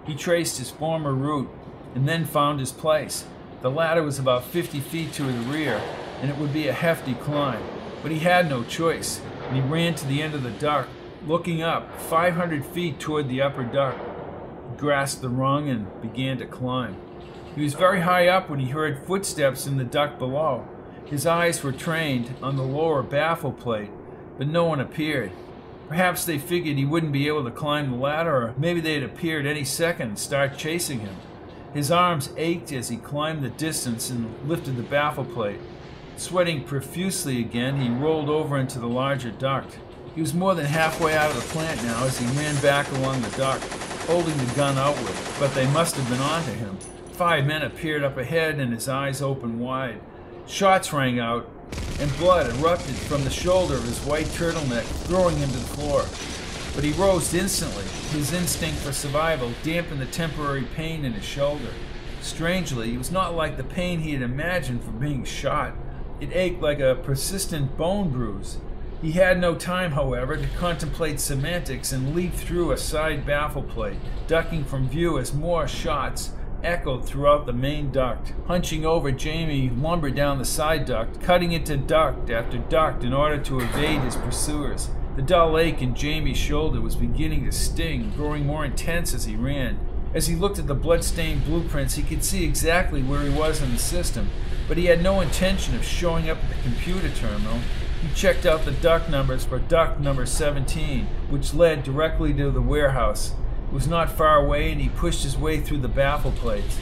He 0.05 0.13
traced 0.13 0.59
his 0.59 0.69
former 0.69 1.13
route 1.13 1.49
and 1.95 2.07
then 2.07 2.25
found 2.25 2.59
his 2.59 2.71
place. 2.71 3.25
The 3.61 3.71
ladder 3.71 4.03
was 4.03 4.19
about 4.19 4.43
50 4.43 4.79
feet 4.79 5.13
to 5.13 5.23
the 5.23 5.51
rear, 5.51 5.81
and 6.21 6.29
it 6.29 6.37
would 6.37 6.53
be 6.53 6.67
a 6.67 6.73
hefty 6.73 7.15
climb. 7.15 7.63
But 8.03 8.11
he 8.11 8.19
had 8.19 8.47
no 8.47 8.63
choice, 8.63 9.21
and 9.47 9.55
he 9.55 9.61
ran 9.61 9.95
to 9.95 10.05
the 10.05 10.21
end 10.21 10.35
of 10.35 10.43
the 10.43 10.51
duct, 10.51 10.89
looking 11.25 11.63
up 11.63 11.99
500 11.99 12.63
feet 12.63 12.99
toward 12.99 13.27
the 13.27 13.41
upper 13.41 13.63
duct. 13.63 14.14
Grasped 14.77 15.21
the 15.21 15.29
rung 15.29 15.69
and 15.69 15.87
began 16.01 16.37
to 16.37 16.45
climb. 16.45 16.97
He 17.55 17.63
was 17.63 17.73
very 17.73 18.01
high 18.01 18.27
up 18.27 18.49
when 18.49 18.59
he 18.59 18.71
heard 18.71 19.05
footsteps 19.05 19.65
in 19.65 19.77
the 19.77 19.85
duct 19.85 20.19
below. 20.19 20.67
His 21.05 21.25
eyes 21.25 21.63
were 21.63 21.71
trained 21.71 22.35
on 22.41 22.57
the 22.57 22.63
lower 22.63 23.01
baffle 23.01 23.53
plate, 23.53 23.91
but 24.37 24.47
no 24.47 24.65
one 24.65 24.81
appeared. 24.81 25.31
Perhaps 25.87 26.25
they 26.25 26.37
figured 26.37 26.77
he 26.77 26.85
wouldn't 26.85 27.13
be 27.13 27.27
able 27.27 27.45
to 27.45 27.51
climb 27.51 27.91
the 27.91 27.97
ladder, 27.97 28.35
or 28.35 28.53
maybe 28.57 28.81
they'd 28.81 29.03
appear 29.03 29.39
at 29.39 29.45
any 29.45 29.63
second 29.63 30.09
and 30.09 30.19
start 30.19 30.57
chasing 30.57 30.99
him. 30.99 31.15
His 31.73 31.91
arms 31.91 32.31
ached 32.35 32.71
as 32.71 32.89
he 32.89 32.97
climbed 32.97 33.43
the 33.43 33.49
distance 33.49 34.09
and 34.09 34.33
lifted 34.47 34.75
the 34.75 34.83
baffle 34.83 35.25
plate. 35.25 35.59
Sweating 36.17 36.63
profusely 36.63 37.39
again, 37.39 37.79
he 37.79 37.89
rolled 37.89 38.29
over 38.29 38.57
into 38.57 38.79
the 38.79 38.87
larger 38.87 39.31
duct. 39.31 39.77
He 40.15 40.21
was 40.21 40.33
more 40.33 40.55
than 40.55 40.65
halfway 40.65 41.15
out 41.15 41.29
of 41.29 41.35
the 41.35 41.53
plant 41.53 41.83
now 41.83 42.05
as 42.05 42.17
he 42.17 42.25
ran 42.37 42.59
back 42.61 42.89
along 42.93 43.21
the 43.21 43.29
duct, 43.37 43.63
holding 44.05 44.37
the 44.37 44.55
gun 44.55 44.77
outward, 44.77 45.15
but 45.39 45.53
they 45.53 45.67
must 45.67 45.95
have 45.95 46.09
been 46.09 46.21
onto 46.21 46.51
him. 46.51 46.77
Five 47.13 47.45
men 47.45 47.61
appeared 47.61 48.03
up 48.03 48.17
ahead 48.17 48.59
and 48.59 48.73
his 48.73 48.89
eyes 48.89 49.21
opened 49.21 49.59
wide. 49.59 50.01
Shots 50.47 50.91
rang 50.93 51.19
out, 51.19 51.49
and 51.99 52.17
blood 52.17 52.53
erupted 52.55 52.95
from 52.95 53.23
the 53.23 53.29
shoulder 53.29 53.75
of 53.75 53.83
his 53.83 53.99
white 54.01 54.27
turtleneck, 54.27 54.83
throwing 55.07 55.37
him 55.37 55.49
to 55.49 55.57
the 55.57 55.65
floor. 55.65 56.05
But 56.75 56.83
he 56.83 56.91
rose 56.91 57.33
instantly. 57.33 57.85
His 58.17 58.33
instinct 58.33 58.79
for 58.79 58.91
survival 58.91 59.53
dampened 59.63 60.01
the 60.01 60.05
temporary 60.07 60.65
pain 60.75 61.05
in 61.05 61.13
his 61.13 61.23
shoulder. 61.23 61.73
Strangely, 62.21 62.93
it 62.93 62.97
was 62.97 63.11
not 63.11 63.35
like 63.35 63.55
the 63.55 63.63
pain 63.63 63.99
he 63.99 64.11
had 64.11 64.21
imagined 64.21 64.83
from 64.83 64.99
being 64.99 65.23
shot. 65.23 65.73
It 66.19 66.35
ached 66.35 66.61
like 66.61 66.79
a 66.79 66.95
persistent 66.95 67.77
bone 67.77 68.09
bruise. 68.09 68.57
He 69.05 69.11
had 69.11 69.39
no 69.39 69.53
time, 69.53 69.91
however, 69.91 70.35
to 70.35 70.47
contemplate 70.57 71.19
semantics 71.19 71.91
and 71.91 72.15
leaped 72.15 72.37
through 72.37 72.71
a 72.71 72.77
side 72.77 73.23
baffle 73.23 73.61
plate, 73.61 73.99
ducking 74.25 74.63
from 74.63 74.89
view 74.89 75.19
as 75.19 75.31
more 75.31 75.67
shots 75.67 76.31
echoed 76.63 77.05
throughout 77.05 77.45
the 77.45 77.53
main 77.53 77.91
duct. 77.91 78.33
Hunching 78.47 78.83
over, 78.83 79.11
Jamie 79.11 79.69
lumbered 79.69 80.15
down 80.15 80.39
the 80.39 80.43
side 80.43 80.85
duct, 80.85 81.21
cutting 81.21 81.51
into 81.51 81.77
duct 81.77 82.31
after 82.31 82.57
duct 82.57 83.03
in 83.03 83.13
order 83.13 83.37
to 83.37 83.59
evade 83.59 84.01
his 84.01 84.15
pursuers. 84.15 84.89
The 85.17 85.21
dull 85.21 85.59
ache 85.59 85.83
in 85.83 85.93
Jamie's 85.93 86.37
shoulder 86.37 86.81
was 86.81 86.95
beginning 86.95 87.45
to 87.45 87.51
sting, 87.51 88.11
growing 88.15 88.47
more 88.47 88.65
intense 88.65 89.13
as 89.13 89.25
he 89.25 89.35
ran. 89.35 89.77
As 90.15 90.25
he 90.25 90.35
looked 90.35 90.57
at 90.57 90.65
the 90.65 90.73
blood-stained 90.73 91.45
blueprints, 91.45 91.93
he 91.93 92.01
could 92.01 92.23
see 92.23 92.43
exactly 92.43 93.03
where 93.03 93.21
he 93.21 93.29
was 93.29 93.61
in 93.61 93.71
the 93.71 93.77
system, 93.77 94.31
but 94.67 94.77
he 94.77 94.85
had 94.85 95.03
no 95.03 95.21
intention 95.21 95.75
of 95.75 95.85
showing 95.85 96.27
up 96.27 96.39
at 96.43 96.49
the 96.49 96.63
computer 96.63 97.09
terminal. 97.09 97.59
He 98.05 98.13
checked 98.13 98.45
out 98.45 98.65
the 98.65 98.71
duct 98.71 99.09
numbers 99.09 99.45
for 99.45 99.57
duct 99.57 99.99
number 99.99 100.27
17, 100.27 101.07
which 101.29 101.55
led 101.55 101.81
directly 101.81 102.35
to 102.35 102.51
the 102.51 102.61
warehouse 102.61 103.33
It 103.67 103.73
was 103.73 103.87
not 103.87 104.11
far 104.11 104.37
away 104.37 104.71
and 104.71 104.79
he 104.79 104.89
pushed 104.89 105.23
his 105.23 105.35
way 105.35 105.59
through 105.59 105.79
the 105.79 105.87
baffle 105.87 106.31
plates. 106.31 106.77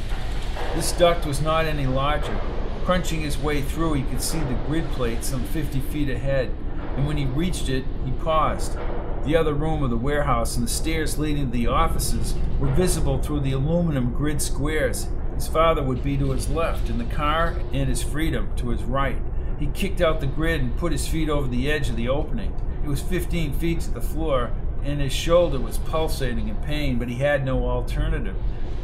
This 0.75 0.91
duct 0.91 1.25
was 1.25 1.41
not 1.41 1.63
any 1.63 1.87
larger. 1.87 2.37
Crunching 2.83 3.21
his 3.21 3.37
way 3.37 3.61
through, 3.61 3.93
he 3.93 4.03
could 4.03 4.21
see 4.21 4.39
the 4.39 4.59
grid 4.67 4.85
plate 4.91 5.23
some 5.23 5.45
50 5.45 5.79
feet 5.79 6.09
ahead, 6.09 6.53
and 6.97 7.07
when 7.07 7.15
he 7.15 7.25
reached 7.25 7.69
it, 7.69 7.85
he 8.03 8.11
paused. 8.11 8.77
The 9.23 9.37
other 9.37 9.53
room 9.53 9.81
of 9.81 9.91
the 9.91 9.95
warehouse 9.95 10.57
and 10.57 10.67
the 10.67 10.71
stairs 10.71 11.17
leading 11.17 11.45
to 11.45 11.51
the 11.51 11.67
offices 11.67 12.35
were 12.59 12.67
visible 12.67 13.23
through 13.23 13.39
the 13.39 13.53
aluminum 13.53 14.11
grid 14.11 14.41
squares. 14.41 15.07
His 15.35 15.47
father 15.47 15.81
would 15.83 16.03
be 16.03 16.17
to 16.17 16.31
his 16.31 16.49
left, 16.49 16.89
and 16.89 16.99
the 16.99 17.15
car 17.15 17.55
and 17.71 17.87
his 17.87 18.03
freedom 18.03 18.53
to 18.57 18.69
his 18.69 18.83
right. 18.83 19.21
He 19.59 19.67
kicked 19.67 20.01
out 20.01 20.19
the 20.19 20.27
grid 20.27 20.61
and 20.61 20.77
put 20.77 20.91
his 20.91 21.07
feet 21.07 21.29
over 21.29 21.47
the 21.47 21.71
edge 21.71 21.89
of 21.89 21.95
the 21.95 22.09
opening. 22.09 22.53
It 22.83 22.87
was 22.87 23.01
15 23.01 23.53
feet 23.53 23.81
to 23.81 23.91
the 23.91 24.01
floor, 24.01 24.51
and 24.83 24.99
his 24.99 25.13
shoulder 25.13 25.59
was 25.59 25.77
pulsating 25.77 26.49
in 26.49 26.55
pain, 26.57 26.99
but 26.99 27.07
he 27.07 27.15
had 27.15 27.45
no 27.45 27.65
alternative. 27.65 28.35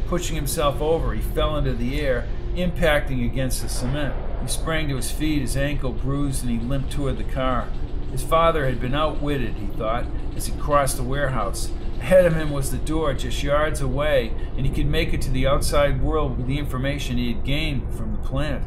Pushing 0.06 0.36
himself 0.36 0.80
over, 0.80 1.12
he 1.12 1.20
fell 1.20 1.56
into 1.56 1.74
the 1.74 2.00
air, 2.00 2.26
impacting 2.54 3.24
against 3.24 3.62
the 3.62 3.68
cement. 3.68 4.14
He 4.42 4.48
sprang 4.48 4.88
to 4.88 4.96
his 4.96 5.10
feet, 5.10 5.42
his 5.42 5.56
ankle 5.56 5.92
bruised, 5.92 6.42
and 6.42 6.50
he 6.50 6.66
limped 6.66 6.90
toward 6.90 7.18
the 7.18 7.24
car. 7.24 7.68
His 8.10 8.24
father 8.24 8.66
had 8.66 8.80
been 8.80 8.94
outwitted, 8.94 9.54
he 9.56 9.66
thought, 9.66 10.06
as 10.34 10.46
he 10.46 10.58
crossed 10.58 10.96
the 10.96 11.02
warehouse. 11.02 11.70
Ahead 12.00 12.24
of 12.24 12.34
him 12.34 12.50
was 12.50 12.70
the 12.70 12.78
door, 12.78 13.12
just 13.12 13.42
yards 13.42 13.80
away, 13.80 14.32
and 14.56 14.64
he 14.64 14.72
could 14.72 14.86
make 14.86 15.12
it 15.12 15.20
to 15.22 15.30
the 15.30 15.46
outside 15.46 16.02
world 16.02 16.38
with 16.38 16.46
the 16.46 16.58
information 16.58 17.18
he 17.18 17.34
had 17.34 17.44
gained 17.44 17.94
from 17.94 18.12
the 18.12 18.18
plant. 18.26 18.64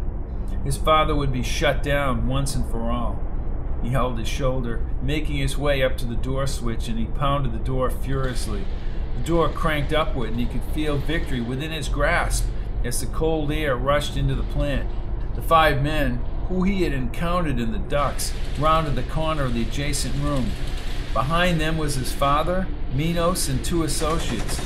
His 0.63 0.77
father 0.77 1.13
would 1.15 1.33
be 1.33 1.43
shut 1.43 1.83
down 1.83 2.27
once 2.27 2.55
and 2.55 2.69
for 2.69 2.89
all. 2.89 3.21
He 3.81 3.89
held 3.89 4.17
his 4.17 4.29
shoulder, 4.29 4.81
making 5.01 5.35
his 5.35 5.57
way 5.57 5.83
up 5.83 5.97
to 5.97 6.05
the 6.05 6.15
door 6.15 6.47
switch, 6.47 6.87
and 6.87 6.97
he 6.97 7.05
pounded 7.05 7.51
the 7.51 7.59
door 7.59 7.89
furiously. 7.89 8.63
The 9.17 9.23
door 9.23 9.49
cranked 9.49 9.91
upward, 9.91 10.31
and 10.31 10.39
he 10.39 10.45
could 10.45 10.63
feel 10.73 10.97
victory 10.97 11.41
within 11.41 11.71
his 11.71 11.89
grasp 11.89 12.45
as 12.83 13.01
the 13.01 13.07
cold 13.07 13.51
air 13.51 13.75
rushed 13.75 14.15
into 14.15 14.35
the 14.35 14.43
plant. 14.43 14.89
The 15.35 15.41
five 15.41 15.81
men, 15.81 16.23
who 16.47 16.63
he 16.63 16.83
had 16.83 16.93
encountered 16.93 17.59
in 17.59 17.73
the 17.73 17.79
ducts, 17.79 18.33
rounded 18.57 18.95
the 18.95 19.03
corner 19.03 19.43
of 19.43 19.53
the 19.53 19.63
adjacent 19.63 20.15
room. 20.15 20.51
Behind 21.13 21.59
them 21.59 21.77
was 21.77 21.95
his 21.95 22.11
father, 22.11 22.67
Minos, 22.93 23.49
and 23.49 23.63
two 23.65 23.83
associates. 23.83 24.57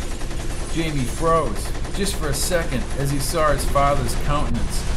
Jamie 0.75 1.03
froze, 1.03 1.71
just 1.95 2.15
for 2.15 2.29
a 2.29 2.33
second, 2.33 2.83
as 2.99 3.09
he 3.09 3.19
saw 3.19 3.51
his 3.51 3.65
father's 3.65 4.13
countenance. 4.25 4.96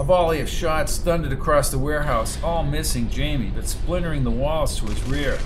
A 0.00 0.02
volley 0.02 0.40
of 0.40 0.48
shots 0.48 0.96
thundered 0.96 1.30
across 1.30 1.70
the 1.70 1.78
warehouse, 1.78 2.42
all 2.42 2.62
missing 2.64 3.10
Jamie, 3.10 3.52
but 3.54 3.68
splintering 3.68 4.24
the 4.24 4.30
walls 4.30 4.78
to 4.78 4.86
his 4.86 5.02
rear. 5.02 5.36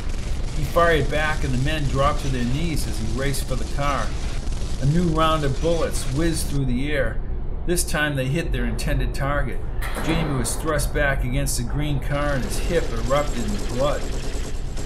He 0.57 0.63
fired 0.63 1.11
back, 1.11 1.43
and 1.43 1.53
the 1.53 1.65
men 1.65 1.83
dropped 1.89 2.21
to 2.21 2.29
their 2.29 2.45
knees 2.45 2.87
as 2.87 2.97
he 3.01 3.19
raced 3.19 3.49
for 3.49 3.57
the 3.57 3.75
car. 3.75 4.07
A 4.81 4.87
new 4.87 5.09
round 5.09 5.43
of 5.43 5.61
bullets 5.61 6.05
whizzed 6.13 6.47
through 6.47 6.67
the 6.67 6.93
air. 6.93 7.21
This 7.67 7.83
time 7.83 8.15
they 8.15 8.27
hit 8.27 8.53
their 8.53 8.65
intended 8.65 9.13
target. 9.13 9.59
Jamie 10.05 10.39
was 10.39 10.55
thrust 10.55 10.95
back 10.95 11.25
against 11.25 11.57
the 11.57 11.65
green 11.65 11.99
car, 11.99 12.35
and 12.35 12.45
his 12.45 12.61
hip 12.61 12.85
erupted 12.93 13.45
in 13.45 13.77
blood. 13.77 14.03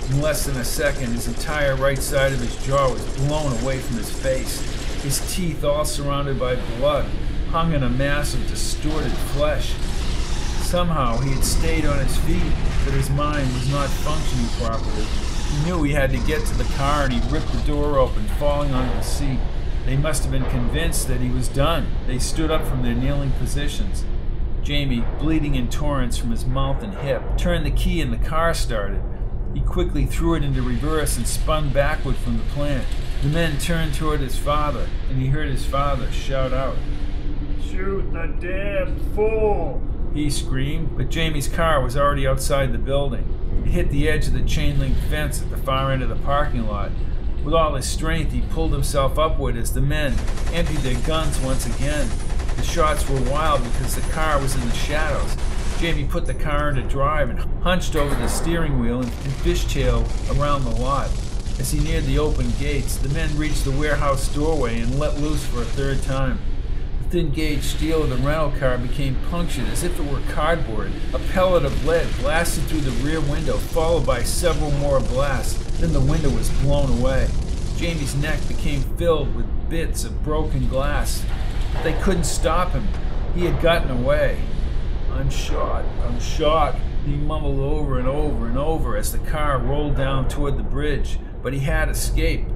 In 0.09 0.23
less 0.23 0.47
than 0.47 0.57
a 0.57 0.65
second, 0.65 1.13
his 1.13 1.29
entire 1.29 1.77
right 1.77 1.99
side 1.99 2.33
of 2.33 2.41
his 2.41 2.57
jaw 2.65 2.91
was 2.91 3.05
blown 3.19 3.53
away 3.61 3.81
from 3.81 3.99
his 3.99 4.09
face, 4.09 4.63
his 5.03 5.35
teeth 5.37 5.63
all 5.63 5.85
surrounded 5.85 6.41
by 6.41 6.57
blood 6.79 7.05
hung 7.49 7.73
in 7.73 7.83
a 7.83 7.89
mass 7.89 8.35
of 8.35 8.47
distorted 8.49 9.13
flesh. 9.33 9.73
Somehow 10.63 11.17
he 11.19 11.33
had 11.33 11.43
stayed 11.43 11.87
on 11.87 11.99
his 11.99 12.17
feet, 12.19 12.53
but 12.85 12.93
his 12.93 13.09
mind 13.11 13.51
was 13.55 13.71
not 13.71 13.89
functioning 13.89 14.47
properly. 14.59 15.05
He 15.05 15.65
knew 15.65 15.83
he 15.83 15.93
had 15.93 16.11
to 16.11 16.19
get 16.27 16.45
to 16.45 16.55
the 16.59 16.71
car 16.77 17.05
and 17.05 17.13
he 17.13 17.33
ripped 17.33 17.51
the 17.53 17.67
door 17.67 17.99
open, 17.99 18.25
falling 18.39 18.75
onto 18.75 18.95
the 18.95 19.03
seat. 19.03 19.39
They 19.87 19.97
must 19.97 20.25
have 20.25 20.33
been 20.33 20.45
convinced 20.51 21.09
that 21.09 21.23
he 21.23 21.31
was 21.31 21.49
done. 21.49 21.87
They 22.07 22.19
stood 22.19 22.51
up 22.51 22.67
from 22.67 22.83
their 22.83 22.95
kneeling 22.95 23.31
positions. 23.33 24.05
Jamie, 24.63 25.05
bleeding 25.19 25.55
in 25.55 25.71
torrents 25.71 26.19
from 26.19 26.31
his 26.31 26.45
mouth 26.45 26.83
and 26.83 26.93
hip, 26.93 27.23
turned 27.39 27.65
the 27.65 27.71
key 27.71 28.03
and 28.03 28.13
the 28.13 28.19
car 28.19 28.53
started. 28.53 29.03
He 29.55 29.63
quickly 29.63 30.05
threw 30.05 30.35
it 30.35 30.45
into 30.45 30.61
reverse 30.61 31.17
and 31.17 31.27
spun 31.27 31.71
backward 31.71 32.17
from 32.17 32.37
the 32.37 32.45
plant. 32.45 32.87
The 33.23 33.31
men 33.31 33.59
turned 33.59 33.95
toward 33.95 34.21
his 34.21 34.37
father, 34.37 34.87
and 35.09 35.19
he 35.19 35.29
heard 35.29 35.49
his 35.49 35.65
father 35.65 36.13
shout 36.13 36.53
out, 36.53 36.77
Shoot 37.63 38.13
the 38.13 38.27
damn 38.41 38.99
fool! 39.15 39.83
He 40.15 40.31
screamed, 40.31 40.97
but 40.97 41.11
Jamie's 41.11 41.49
car 41.49 41.83
was 41.83 41.97
already 41.97 42.27
outside 42.27 42.73
the 42.73 42.79
building. 42.79 43.63
It 43.65 43.71
hit 43.71 43.91
the 43.91 44.09
edge 44.09 44.27
of 44.27 44.33
the 44.33 44.43
chain 44.43 44.79
link 44.79 44.97
fence 45.11 45.43
at 45.43 45.51
the 45.51 45.57
far 45.57 45.93
end 45.93 46.03
of 46.03 46.09
the 46.09 46.17
parking 46.17 46.67
lot. 46.67 46.91
With 47.45 47.55
all 47.55 47.75
his 47.75 47.87
strength, 47.87 48.33
he 48.33 48.41
pulled 48.41 48.73
himself 48.73 49.19
upward 49.19 49.57
as 49.57 49.73
the 49.73 49.81
men 49.81 50.15
emptied 50.53 50.79
their 50.79 51.01
guns 51.07 51.39
once 51.41 51.67
again. 51.67 52.09
The 52.57 52.63
shots 52.63 53.09
were 53.09 53.21
wild 53.31 53.63
because 53.65 53.95
the 53.95 54.13
car 54.13 54.41
was 54.41 54.55
in 54.55 54.69
the 54.69 54.75
shadows. 54.75 55.37
Jamie 55.79 56.05
put 56.05 56.27
the 56.27 56.35
car 56.35 56.71
into 56.71 56.83
drive 56.83 57.31
and 57.31 57.39
hunched 57.63 57.95
over 57.95 58.15
the 58.15 58.29
steering 58.29 58.81
wheel 58.81 59.01
and, 59.01 59.13
and 59.13 59.33
fishtailed 59.45 60.09
around 60.39 60.65
the 60.65 60.71
lot. 60.71 61.09
As 61.61 61.71
he 61.71 61.81
neared 61.81 62.05
the 62.05 62.19
open 62.19 62.51
gates, 62.59 62.97
the 62.97 63.09
men 63.11 63.37
reached 63.37 63.65
the 63.65 63.73
warehouse 63.73 64.33
doorway 64.35 64.81
and 64.81 64.99
let 64.99 65.19
loose 65.19 65.45
for 65.45 65.63
a 65.63 65.65
third 65.65 66.03
time. 66.03 66.41
The 67.09 67.23
thin 67.23 67.31
gauge 67.31 67.63
steel 67.63 68.03
of 68.03 68.11
the 68.11 68.17
rental 68.17 68.53
car 68.59 68.77
became 68.77 69.17
punctured 69.31 69.67
as 69.69 69.83
if 69.83 69.99
it 69.99 70.13
were 70.13 70.21
cardboard. 70.33 70.93
A 71.15 71.19
pellet 71.19 71.65
of 71.65 71.87
lead 71.87 72.07
blasted 72.21 72.65
through 72.65 72.83
the 72.83 72.91
rear 73.03 73.21
window, 73.21 73.57
followed 73.57 74.05
by 74.05 74.23
several 74.23 74.71
more 74.73 75.01
blasts. 75.01 75.55
Then 75.79 75.95
the 75.95 76.01
window 76.01 76.29
was 76.29 76.51
blown 76.61 77.01
away. 77.01 77.29
Jamie's 77.77 78.15
neck 78.17 78.47
became 78.47 78.83
filled 78.97 79.35
with 79.35 79.71
bits 79.71 80.05
of 80.05 80.23
broken 80.23 80.69
glass. 80.69 81.25
They 81.83 81.95
couldn't 82.03 82.25
stop 82.25 82.73
him. 82.73 82.87
He 83.35 83.47
had 83.47 83.63
gotten 83.63 83.91
away. 83.91 84.39
I'm 85.13 85.31
shot. 85.31 85.85
I'm 86.03 86.21
shot. 86.21 86.77
He 87.07 87.13
mumbled 87.13 87.61
over 87.61 87.99
and 87.99 88.09
over 88.09 88.47
and 88.47 88.59
over 88.59 88.97
as 88.97 89.13
the 89.13 89.19
car 89.19 89.59
rolled 89.59 89.97
down 89.97 90.29
toward 90.29 90.59
the 90.59 90.63
bridge 90.63 91.19
but 91.43 91.53
he 91.53 91.61
had 91.61 91.89
escaped. 91.89 92.51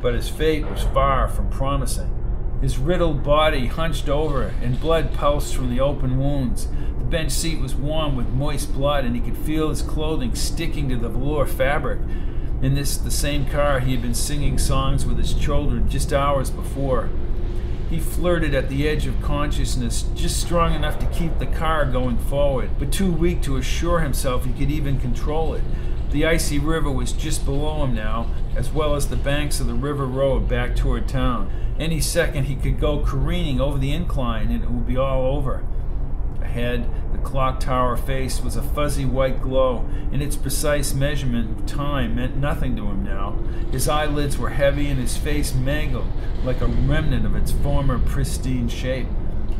But 0.00 0.14
his 0.14 0.28
fate 0.28 0.66
was 0.68 0.82
far 0.82 1.28
from 1.28 1.50
promising. 1.50 2.17
His 2.60 2.76
riddled 2.76 3.22
body 3.22 3.66
hunched 3.66 4.08
over, 4.08 4.52
and 4.62 4.80
blood 4.80 5.14
pulsed 5.14 5.54
from 5.54 5.70
the 5.70 5.78
open 5.78 6.18
wounds. 6.18 6.66
The 6.98 7.04
bench 7.04 7.30
seat 7.30 7.60
was 7.60 7.76
warm 7.76 8.16
with 8.16 8.28
moist 8.30 8.74
blood, 8.74 9.04
and 9.04 9.14
he 9.14 9.22
could 9.22 9.38
feel 9.38 9.68
his 9.68 9.80
clothing 9.80 10.34
sticking 10.34 10.88
to 10.88 10.96
the 10.96 11.08
velour 11.08 11.46
fabric. 11.46 12.00
In 12.60 12.74
this, 12.74 12.96
the 12.96 13.12
same 13.12 13.46
car, 13.46 13.78
he 13.78 13.92
had 13.92 14.02
been 14.02 14.14
singing 14.14 14.58
songs 14.58 15.06
with 15.06 15.18
his 15.18 15.34
children 15.34 15.88
just 15.88 16.12
hours 16.12 16.50
before. 16.50 17.08
He 17.88 18.00
flirted 18.00 18.52
at 18.52 18.68
the 18.68 18.88
edge 18.88 19.06
of 19.06 19.22
consciousness, 19.22 20.04
just 20.16 20.40
strong 20.40 20.74
enough 20.74 20.98
to 20.98 21.06
keep 21.06 21.38
the 21.38 21.46
car 21.46 21.86
going 21.86 22.18
forward, 22.18 22.70
but 22.78 22.92
too 22.92 23.10
weak 23.10 23.40
to 23.42 23.56
assure 23.56 24.00
himself 24.00 24.44
he 24.44 24.52
could 24.52 24.70
even 24.70 24.98
control 24.98 25.54
it. 25.54 25.62
The 26.10 26.24
icy 26.24 26.58
river 26.58 26.90
was 26.90 27.12
just 27.12 27.44
below 27.44 27.84
him 27.84 27.94
now, 27.94 28.30
as 28.56 28.70
well 28.72 28.94
as 28.94 29.08
the 29.08 29.16
banks 29.16 29.60
of 29.60 29.66
the 29.66 29.74
river 29.74 30.06
road 30.06 30.48
back 30.48 30.74
toward 30.74 31.06
town. 31.06 31.50
Any 31.78 32.00
second 32.00 32.44
he 32.44 32.56
could 32.56 32.80
go 32.80 33.04
careening 33.04 33.60
over 33.60 33.78
the 33.78 33.92
incline 33.92 34.50
and 34.50 34.64
it 34.64 34.70
would 34.70 34.86
be 34.86 34.96
all 34.96 35.36
over. 35.36 35.64
Ahead, 36.40 36.88
the 37.12 37.18
clock 37.18 37.60
tower 37.60 37.94
face 37.94 38.42
was 38.42 38.56
a 38.56 38.62
fuzzy 38.62 39.04
white 39.04 39.42
glow, 39.42 39.86
and 40.10 40.22
its 40.22 40.34
precise 40.34 40.94
measurement 40.94 41.58
of 41.58 41.66
time 41.66 42.14
meant 42.14 42.36
nothing 42.36 42.74
to 42.76 42.86
him 42.86 43.04
now. 43.04 43.32
His 43.70 43.86
eyelids 43.86 44.38
were 44.38 44.50
heavy 44.50 44.88
and 44.88 44.98
his 44.98 45.18
face 45.18 45.52
mangled, 45.52 46.06
like 46.42 46.62
a 46.62 46.66
remnant 46.66 47.26
of 47.26 47.36
its 47.36 47.52
former 47.52 47.98
pristine 47.98 48.68
shape. 48.68 49.08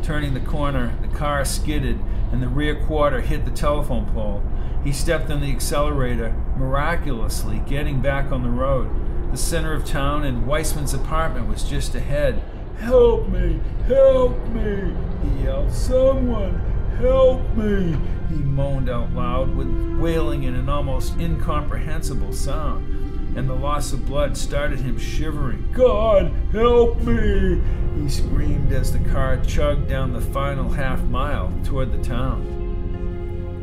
Turning 0.01 0.33
the 0.33 0.39
corner, 0.39 0.97
the 1.03 1.15
car 1.15 1.45
skidded, 1.45 1.99
and 2.31 2.41
the 2.41 2.47
rear 2.47 2.75
quarter 2.85 3.21
hit 3.21 3.45
the 3.45 3.51
telephone 3.51 4.07
pole. 4.11 4.41
He 4.83 4.91
stepped 4.91 5.29
on 5.29 5.41
the 5.41 5.51
accelerator, 5.51 6.33
miraculously 6.57 7.61
getting 7.67 8.01
back 8.01 8.31
on 8.31 8.43
the 8.43 8.49
road. 8.49 8.89
The 9.31 9.37
center 9.37 9.73
of 9.73 9.85
town 9.85 10.23
and 10.23 10.47
Weissman's 10.47 10.93
apartment 10.93 11.47
was 11.47 11.63
just 11.63 11.95
ahead. 11.95 12.41
Help 12.77 13.27
me! 13.27 13.59
Help 13.85 14.37
me! 14.47 14.95
He 15.21 15.43
yelled. 15.43 15.71
Someone 15.71 16.59
help 16.97 17.41
me! 17.55 17.97
He 18.29 18.35
moaned 18.35 18.89
out 18.89 19.11
loud, 19.13 19.55
with 19.55 19.67
wailing 19.99 20.43
in 20.43 20.55
an 20.55 20.69
almost 20.69 21.17
incomprehensible 21.17 22.33
sound. 22.33 23.37
And 23.37 23.49
the 23.49 23.55
loss 23.55 23.93
of 23.93 24.05
blood 24.05 24.35
started 24.35 24.79
him 24.79 24.97
shivering. 24.97 25.71
God, 25.73 26.31
help 26.51 26.99
me! 27.01 27.61
He 27.95 28.09
screamed 28.09 28.71
as 28.71 28.93
the 28.93 29.09
car 29.09 29.37
chugged 29.45 29.87
down 29.87 30.13
the 30.13 30.21
final 30.21 30.69
half 30.69 31.01
mile 31.03 31.53
toward 31.63 31.91
the 31.91 32.03
town. 32.03 32.58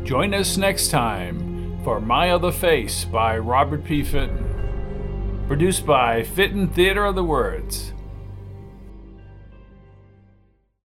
Join 0.07 0.33
us 0.33 0.55
next 0.55 0.87
time 0.87 1.81
for 1.83 1.99
My 1.99 2.29
Other 2.29 2.53
Face 2.53 3.03
by 3.03 3.37
Robert 3.37 3.83
P. 3.83 4.03
Fitton. 4.03 5.43
Produced 5.47 5.85
by 5.85 6.23
Fitton 6.23 6.69
Theater 6.69 7.03
of 7.03 7.15
the 7.15 7.25
Words. 7.25 7.91